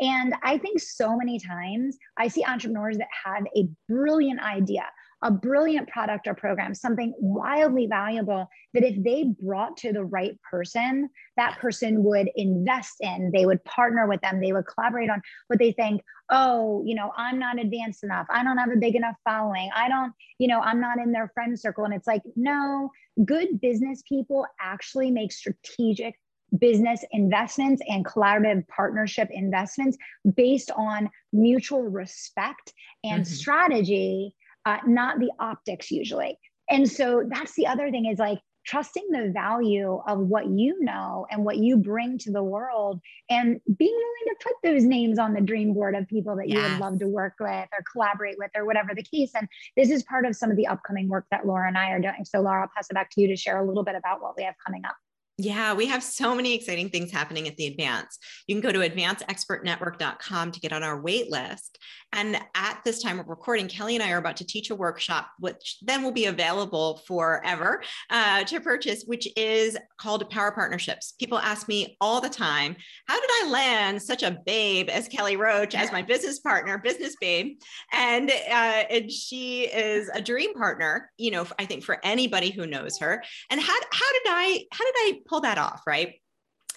And 0.01 0.35
I 0.43 0.59
think 0.59 0.81
so 0.81 1.17
many 1.17 1.39
times 1.39 1.97
I 2.19 2.29
see 2.29 2.45
entrepreneurs 2.45 2.99
that 2.99 3.09
have 3.25 3.45
a 3.57 3.69
brilliant 3.89 4.41
idea, 4.41 4.85
a 5.23 5.31
brilliant 5.31 5.89
product 5.89 6.27
or 6.27 6.35
program, 6.35 6.75
something 6.75 7.13
wildly 7.19 7.87
valuable 7.87 8.49
that 8.73 8.85
if 8.85 9.03
they 9.03 9.33
brought 9.43 9.77
to 9.77 9.93
the 9.93 10.05
right 10.05 10.39
person, 10.51 11.11
that 11.37 11.59
person 11.59 12.03
would 12.05 12.31
invest 12.37 12.97
in, 13.01 13.31
they 13.35 13.45
would 13.45 13.63
partner 13.65 14.07
with 14.07 14.21
them, 14.23 14.41
they 14.41 14.53
would 14.53 14.67
collaborate 14.67 15.11
on 15.11 15.21
what 15.49 15.59
they 15.59 15.73
think, 15.73 16.03
oh, 16.31 16.83
you 16.87 16.95
know, 16.95 17.13
I'm 17.17 17.39
not 17.39 17.59
advanced 17.59 18.03
enough. 18.03 18.27
I 18.31 18.43
don't 18.43 18.57
have 18.57 18.71
a 18.71 18.77
big 18.77 18.95
enough 18.95 19.17
following. 19.25 19.69
I 19.75 19.89
don't, 19.89 20.13
you 20.39 20.49
know, 20.49 20.61
I'm 20.61 20.81
not 20.81 20.99
in 20.99 21.13
their 21.13 21.31
friend 21.35 21.59
circle. 21.59 21.85
And 21.85 21.93
it's 21.93 22.07
like, 22.07 22.23
no, 22.37 22.91
good 23.25 23.61
business 23.61 24.03
people 24.09 24.47
actually 24.61 25.11
make 25.11 25.33
strategic 25.33 26.15
business 26.59 27.05
investments 27.13 27.83
and 27.89 28.05
collaborative 28.05 28.67
partnership 28.69 29.29
investments 29.31 29.97
based 30.35 30.71
on 30.77 31.09
mutual 31.33 31.83
respect 31.83 32.73
and 33.05 33.23
mm-hmm. 33.23 33.33
strategy 33.33 34.35
uh, 34.71 34.79
not 34.87 35.19
the 35.19 35.31
optics 35.41 35.91
usually. 35.91 36.39
And 36.71 36.89
so 36.89 37.25
that's 37.29 37.55
the 37.55 37.67
other 37.67 37.91
thing 37.91 38.07
is 38.07 38.19
like 38.19 38.39
trusting 38.65 39.09
the 39.11 39.33
value 39.35 40.01
of 40.07 40.19
what 40.21 40.47
you 40.47 40.77
know 40.81 41.27
and 41.31 41.45
what 41.45 41.57
you 41.57 41.77
bring 41.77 42.19
to 42.19 42.31
the 42.31 42.43
world 42.43 43.01
and 43.29 43.61
being 43.77 43.95
willing 43.97 44.27
to 44.27 44.35
put 44.43 44.53
those 44.63 44.85
names 44.85 45.19
on 45.19 45.33
the 45.33 45.41
dream 45.41 45.73
board 45.73 45.97
of 45.97 46.07
people 46.07 46.37
that 46.37 46.49
you 46.49 46.61
would 46.61 46.79
love 46.79 46.99
to 46.99 47.09
work 47.09 47.33
with 47.41 47.67
or 47.73 47.83
collaborate 47.91 48.37
with 48.39 48.51
or 48.55 48.65
whatever 48.65 48.91
the 48.95 49.03
case. 49.03 49.33
And 49.35 49.49
this 49.77 49.91
is 49.91 50.05
part 50.05 50.25
of 50.25 50.37
some 50.37 50.51
of 50.51 50.57
the 50.57 50.69
upcoming 50.69 51.09
work 51.09 51.27
that 51.33 51.47
Laura 51.47 51.67
and 51.67 51.77
I 51.77 51.91
are 51.91 52.01
doing. 52.01 52.25
So 52.25 52.41
Laura, 52.41 52.63
I'll 52.63 52.71
pass 52.77 52.87
it 52.89 52.95
back 52.95 53.11
to 53.13 53.21
you 53.21 53.29
to 53.29 53.37
share 53.37 53.59
a 53.59 53.67
little 53.67 53.83
bit 53.83 53.97
about 53.97 54.23
what 54.23 54.37
we 54.37 54.45
have 54.45 54.55
coming 54.65 54.85
up. 54.85 54.95
Yeah, 55.43 55.73
we 55.73 55.87
have 55.87 56.03
so 56.03 56.35
many 56.35 56.55
exciting 56.55 56.91
things 56.91 57.11
happening 57.11 57.49
at 57.49 57.57
the 57.57 57.67
Advance. 57.67 58.19
You 58.47 58.55
can 58.55 58.61
go 58.61 58.73
to 58.73 58.87
advanceexpertnetwork.com 58.87 60.53
to 60.53 60.61
get 60.61 60.75
on 60.75 60.83
our 60.83 61.01
wait 61.01 61.31
list. 61.31 61.79
And 62.13 62.39
at 62.55 62.81
this 62.85 63.01
time 63.03 63.21
of 63.21 63.29
recording, 63.29 63.69
Kelly 63.69 63.95
and 63.95 64.03
I 64.03 64.11
are 64.11 64.19
about 64.19 64.37
to 64.39 64.47
teach 64.47 64.71
a 64.71 64.75
workshop, 64.75 65.31
which 65.39 65.79
then 65.81 66.03
will 66.03 66.13
be 66.13 66.27
available 66.27 67.01
forever 67.07 67.83
uh, 68.11 68.45
to 68.45 68.61
purchase, 68.61 69.05
which 69.07 69.29
is 69.37 69.79
called 69.97 70.29
Power 70.29 70.51
Partnerships. 70.51 71.13
People 71.13 71.39
ask 71.39 71.69
me 71.69 71.97
all 72.01 72.21
the 72.21 72.29
time, 72.29 72.77
how 73.07 73.19
did 73.19 73.31
I 73.33 73.51
land 73.51 74.03
such 74.03 74.23
a 74.23 74.43
babe 74.45 74.91
as 74.91 75.09
Kelly 75.09 75.37
Roach 75.37 75.75
as 75.75 75.93
my 75.93 76.03
business 76.03 76.41
partner, 76.41 76.77
business 76.79 77.17
babe? 77.21 77.59
And, 77.93 78.31
uh, 78.31 78.85
and 78.91 79.11
she 79.11 79.63
is 79.63 80.11
a 80.13 80.21
dream 80.21 80.53
partner, 80.55 81.11
you 81.17 81.31
know, 81.31 81.47
I 81.59 81.65
think 81.65 81.85
for 81.85 81.99
anybody 82.05 82.51
who 82.51 82.67
knows 82.67 82.99
her. 82.99 83.23
And 83.51 83.61
how, 83.61 83.73
how 83.93 84.13
did 84.13 84.23
I, 84.27 84.65
how 84.73 84.85
did 84.85 84.95
I 84.97 85.21
pull 85.31 85.41
that 85.41 85.57
off, 85.57 85.83
right? 85.87 86.17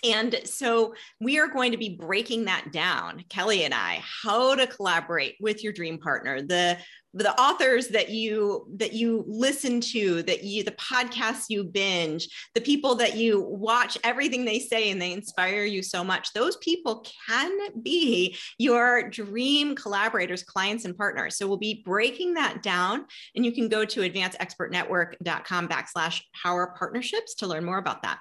And 0.03 0.41
so 0.43 0.93
we 1.21 1.39
are 1.39 1.47
going 1.47 1.71
to 1.71 1.77
be 1.77 1.95
breaking 1.95 2.45
that 2.45 2.71
down, 2.73 3.23
Kelly 3.29 3.63
and 3.63 3.73
I, 3.73 4.01
how 4.03 4.53
to 4.53 4.67
collaborate 4.67 5.35
with 5.39 5.63
your 5.63 5.71
dream 5.73 5.97
partner, 5.97 6.41
the 6.41 6.77
the 7.15 7.39
authors 7.39 7.89
that 7.89 8.09
you 8.09 8.67
that 8.77 8.93
you 8.93 9.23
listen 9.27 9.79
to, 9.79 10.23
that 10.23 10.43
you 10.43 10.63
the 10.63 10.71
podcasts 10.71 11.45
you 11.47 11.63
binge, 11.63 12.27
the 12.55 12.61
people 12.61 12.95
that 12.95 13.15
you 13.15 13.39
watch 13.41 13.97
everything 14.03 14.43
they 14.43 14.59
say 14.59 14.89
and 14.89 15.01
they 15.01 15.13
inspire 15.13 15.63
you 15.63 15.83
so 15.83 16.03
much. 16.03 16.33
Those 16.33 16.57
people 16.57 17.05
can 17.27 17.83
be 17.83 18.35
your 18.57 19.09
dream 19.09 19.75
collaborators, 19.75 20.43
clients, 20.43 20.85
and 20.85 20.97
partners. 20.97 21.37
So 21.37 21.47
we'll 21.47 21.57
be 21.57 21.83
breaking 21.85 22.33
that 22.33 22.63
down, 22.63 23.05
and 23.35 23.45
you 23.45 23.51
can 23.51 23.69
go 23.69 23.85
to 23.85 24.01
advanceexpertnetwork.com 24.01 25.69
backslash 25.69 26.21
power 26.41 26.73
partnerships 26.77 27.35
to 27.35 27.47
learn 27.47 27.63
more 27.63 27.77
about 27.77 28.01
that. 28.01 28.17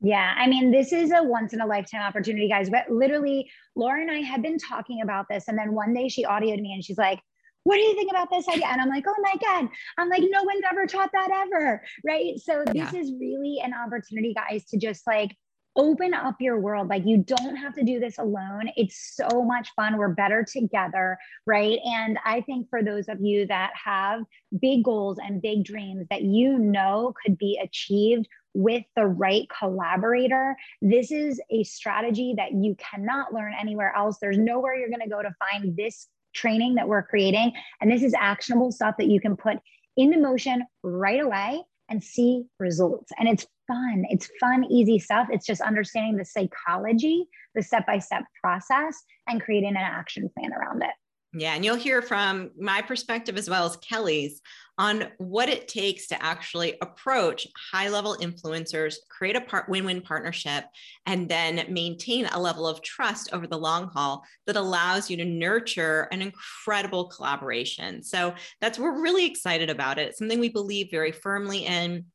Yeah, 0.00 0.34
I 0.36 0.46
mean, 0.46 0.70
this 0.70 0.92
is 0.92 1.10
a 1.10 1.22
once 1.22 1.52
in 1.54 1.60
a 1.60 1.66
lifetime 1.66 2.02
opportunity, 2.02 2.48
guys. 2.48 2.68
But 2.68 2.90
literally, 2.90 3.50
Laura 3.74 4.00
and 4.00 4.10
I 4.10 4.20
had 4.20 4.42
been 4.42 4.58
talking 4.58 5.00
about 5.02 5.26
this. 5.30 5.48
And 5.48 5.58
then 5.58 5.72
one 5.72 5.94
day 5.94 6.08
she 6.08 6.24
audioed 6.24 6.60
me 6.60 6.72
and 6.74 6.84
she's 6.84 6.98
like, 6.98 7.20
what 7.64 7.76
do 7.76 7.82
you 7.82 7.94
think 7.94 8.10
about 8.10 8.28
this 8.30 8.46
idea? 8.48 8.66
And 8.66 8.80
I'm 8.80 8.88
like, 8.88 9.04
oh 9.08 9.14
my 9.22 9.34
God. 9.42 9.68
I'm 9.98 10.08
like, 10.08 10.22
no 10.30 10.44
one's 10.44 10.62
ever 10.70 10.86
taught 10.86 11.10
that 11.12 11.30
ever. 11.32 11.82
Right. 12.06 12.38
So 12.38 12.62
this 12.64 12.92
yeah. 12.92 12.94
is 12.94 13.12
really 13.18 13.60
an 13.64 13.72
opportunity, 13.74 14.34
guys, 14.34 14.64
to 14.66 14.78
just 14.78 15.04
like 15.06 15.34
open 15.76 16.14
up 16.14 16.36
your 16.40 16.58
world. 16.58 16.88
Like 16.88 17.04
you 17.06 17.18
don't 17.18 17.56
have 17.56 17.74
to 17.74 17.84
do 17.84 18.00
this 18.00 18.18
alone. 18.18 18.70
It's 18.76 19.14
so 19.14 19.42
much 19.42 19.68
fun. 19.76 19.96
We're 19.96 20.08
better 20.08 20.44
together. 20.44 21.18
Right. 21.46 21.78
And 21.84 22.18
I 22.24 22.40
think 22.40 22.68
for 22.68 22.82
those 22.82 23.08
of 23.08 23.20
you 23.20 23.46
that 23.46 23.72
have 23.82 24.22
big 24.60 24.84
goals 24.84 25.18
and 25.18 25.42
big 25.42 25.64
dreams 25.64 26.06
that 26.10 26.22
you 26.22 26.58
know 26.58 27.14
could 27.22 27.38
be 27.38 27.60
achieved 27.62 28.28
with 28.54 28.84
the 28.96 29.06
right 29.06 29.46
collaborator, 29.56 30.56
this 30.80 31.12
is 31.12 31.40
a 31.50 31.62
strategy 31.64 32.34
that 32.36 32.52
you 32.52 32.74
cannot 32.76 33.34
learn 33.34 33.52
anywhere 33.58 33.94
else. 33.94 34.18
There's 34.20 34.38
nowhere 34.38 34.76
you're 34.76 34.88
going 34.88 35.00
to 35.00 35.08
go 35.08 35.22
to 35.22 35.34
find 35.50 35.76
this 35.76 36.08
training 36.34 36.74
that 36.76 36.88
we're 36.88 37.02
creating. 37.02 37.52
And 37.80 37.90
this 37.90 38.02
is 38.02 38.14
actionable 38.14 38.72
stuff 38.72 38.96
that 38.98 39.08
you 39.08 39.20
can 39.20 39.36
put 39.36 39.58
into 39.96 40.18
motion 40.18 40.64
right 40.82 41.20
away 41.20 41.62
and 41.88 42.02
see 42.02 42.44
results. 42.58 43.10
And 43.18 43.28
it's 43.28 43.46
fun. 43.66 44.04
It's 44.10 44.30
fun, 44.40 44.64
easy 44.64 44.98
stuff. 44.98 45.28
It's 45.30 45.46
just 45.46 45.60
understanding 45.60 46.16
the 46.16 46.24
psychology, 46.24 47.26
the 47.54 47.62
step 47.62 47.86
by 47.86 47.98
step 47.98 48.24
process, 48.40 49.02
and 49.26 49.40
creating 49.40 49.70
an 49.70 49.76
action 49.76 50.30
plan 50.36 50.52
around 50.52 50.82
it. 50.82 50.90
Yeah, 51.38 51.54
and 51.54 51.64
you'll 51.64 51.76
hear 51.76 52.00
from 52.00 52.50
my 52.58 52.80
perspective 52.80 53.36
as 53.36 53.50
well 53.50 53.66
as 53.66 53.76
Kelly's 53.76 54.40
on 54.78 55.08
what 55.18 55.48
it 55.48 55.68
takes 55.68 56.06
to 56.06 56.22
actually 56.22 56.76
approach 56.80 57.46
high 57.72 57.88
level 57.88 58.16
influencers, 58.20 58.96
create 59.10 59.36
a 59.36 59.40
part 59.42 59.68
win-win 59.68 60.00
partnership, 60.00 60.64
and 61.04 61.28
then 61.28 61.66
maintain 61.68 62.26
a 62.26 62.40
level 62.40 62.66
of 62.66 62.82
trust 62.82 63.30
over 63.34 63.46
the 63.46 63.58
long 63.58 63.88
haul 63.88 64.22
that 64.46 64.56
allows 64.56 65.10
you 65.10 65.16
to 65.18 65.24
nurture 65.24 66.08
an 66.12 66.22
incredible 66.22 67.06
collaboration. 67.08 68.02
So 68.02 68.34
that's 68.60 68.78
we're 68.78 69.02
really 69.02 69.26
excited 69.26 69.68
about 69.68 69.98
it. 69.98 70.08
It's 70.08 70.18
something 70.18 70.40
we 70.40 70.48
believe 70.48 70.90
very 70.90 71.12
firmly 71.12 71.66
in. 71.66 72.06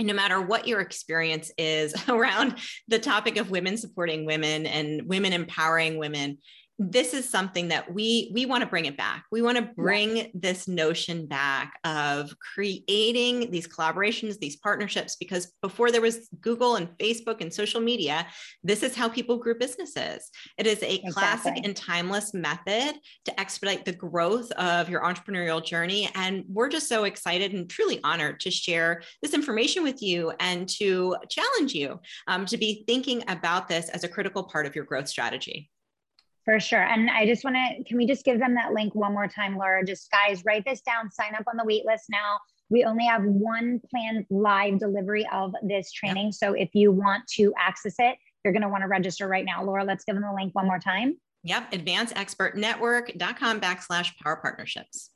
No 0.00 0.14
matter 0.14 0.40
what 0.40 0.66
your 0.66 0.80
experience 0.80 1.50
is 1.58 1.94
around 2.08 2.56
the 2.88 2.98
topic 2.98 3.36
of 3.36 3.50
women 3.50 3.76
supporting 3.76 4.26
women 4.26 4.66
and 4.66 5.02
women 5.06 5.32
empowering 5.32 5.98
women, 5.98 6.38
this 6.90 7.14
is 7.14 7.28
something 7.28 7.68
that 7.68 7.92
we 7.92 8.30
we 8.34 8.46
want 8.46 8.62
to 8.62 8.66
bring 8.66 8.86
it 8.86 8.96
back 8.96 9.24
we 9.30 9.42
want 9.42 9.56
to 9.56 9.62
bring 9.62 10.16
yeah. 10.16 10.26
this 10.34 10.66
notion 10.66 11.26
back 11.26 11.78
of 11.84 12.34
creating 12.38 13.50
these 13.50 13.68
collaborations 13.68 14.38
these 14.38 14.56
partnerships 14.56 15.16
because 15.16 15.52
before 15.62 15.90
there 15.90 16.00
was 16.00 16.28
google 16.40 16.76
and 16.76 16.88
facebook 16.98 17.40
and 17.40 17.52
social 17.52 17.80
media 17.80 18.26
this 18.64 18.82
is 18.82 18.96
how 18.96 19.08
people 19.08 19.36
grew 19.36 19.56
businesses 19.58 20.30
it 20.58 20.66
is 20.66 20.82
a 20.82 20.94
exactly. 20.94 21.12
classic 21.12 21.64
and 21.64 21.76
timeless 21.76 22.34
method 22.34 22.94
to 23.24 23.40
expedite 23.40 23.84
the 23.84 23.92
growth 23.92 24.50
of 24.52 24.88
your 24.88 25.02
entrepreneurial 25.02 25.64
journey 25.64 26.10
and 26.14 26.44
we're 26.48 26.68
just 26.68 26.88
so 26.88 27.04
excited 27.04 27.52
and 27.52 27.70
truly 27.70 28.00
honored 28.02 28.40
to 28.40 28.50
share 28.50 29.02
this 29.22 29.34
information 29.34 29.82
with 29.82 30.02
you 30.02 30.32
and 30.40 30.68
to 30.68 31.16
challenge 31.28 31.74
you 31.74 32.00
um, 32.26 32.46
to 32.46 32.56
be 32.56 32.82
thinking 32.86 33.22
about 33.28 33.68
this 33.68 33.88
as 33.90 34.04
a 34.04 34.08
critical 34.08 34.42
part 34.42 34.66
of 34.66 34.74
your 34.74 34.84
growth 34.84 35.08
strategy 35.08 35.70
for 36.44 36.58
sure. 36.60 36.82
And 36.82 37.10
I 37.10 37.26
just 37.26 37.44
want 37.44 37.56
to, 37.56 37.84
can 37.84 37.96
we 37.96 38.06
just 38.06 38.24
give 38.24 38.38
them 38.38 38.54
that 38.54 38.72
link 38.72 38.94
one 38.94 39.12
more 39.12 39.28
time, 39.28 39.56
Laura? 39.56 39.84
Just 39.84 40.10
guys, 40.10 40.42
write 40.44 40.64
this 40.64 40.80
down, 40.80 41.10
sign 41.10 41.34
up 41.34 41.44
on 41.48 41.56
the 41.56 41.64
wait 41.64 41.84
list 41.86 42.06
now. 42.10 42.38
We 42.68 42.84
only 42.84 43.04
have 43.04 43.22
one 43.22 43.80
planned 43.90 44.26
live 44.30 44.78
delivery 44.78 45.28
of 45.32 45.54
this 45.62 45.92
training. 45.92 46.26
Yep. 46.26 46.34
So 46.34 46.52
if 46.54 46.70
you 46.74 46.90
want 46.90 47.24
to 47.34 47.52
access 47.58 47.94
it, 47.98 48.16
you're 48.44 48.52
going 48.52 48.62
to 48.62 48.68
want 48.68 48.82
to 48.82 48.88
register 48.88 49.28
right 49.28 49.44
now. 49.44 49.62
Laura, 49.62 49.84
let's 49.84 50.04
give 50.04 50.16
them 50.16 50.24
the 50.24 50.32
link 50.32 50.54
one 50.54 50.66
more 50.66 50.78
time. 50.78 51.16
Yep. 51.44 51.72
Advanceexpertnetwork.com 51.72 53.60
backslash 53.60 54.16
power 54.22 54.36
partnerships. 54.36 55.10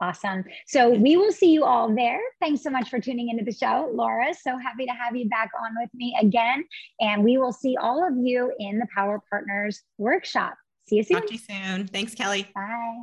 Awesome. 0.00 0.44
So 0.66 0.90
we 0.90 1.16
will 1.16 1.32
see 1.32 1.52
you 1.52 1.64
all 1.64 1.94
there. 1.94 2.20
Thanks 2.40 2.62
so 2.62 2.68
much 2.68 2.90
for 2.90 3.00
tuning 3.00 3.30
into 3.30 3.44
the 3.44 3.52
show, 3.52 3.90
Laura. 3.94 4.34
So 4.34 4.58
happy 4.58 4.84
to 4.84 4.92
have 4.92 5.16
you 5.16 5.26
back 5.28 5.50
on 5.58 5.70
with 5.80 5.88
me 5.94 6.14
again. 6.20 6.64
And 7.00 7.24
we 7.24 7.38
will 7.38 7.52
see 7.52 7.76
all 7.80 8.06
of 8.06 8.14
you 8.18 8.52
in 8.58 8.78
the 8.78 8.86
Power 8.94 9.22
Partners 9.30 9.80
workshop. 9.96 10.54
See 10.88 10.96
you 10.96 11.02
soon. 11.02 11.16
Talk 11.18 11.26
to 11.28 11.34
you 11.34 11.40
soon. 11.40 11.88
Thanks, 11.88 12.14
Kelly. 12.14 12.48
Bye. 12.54 13.02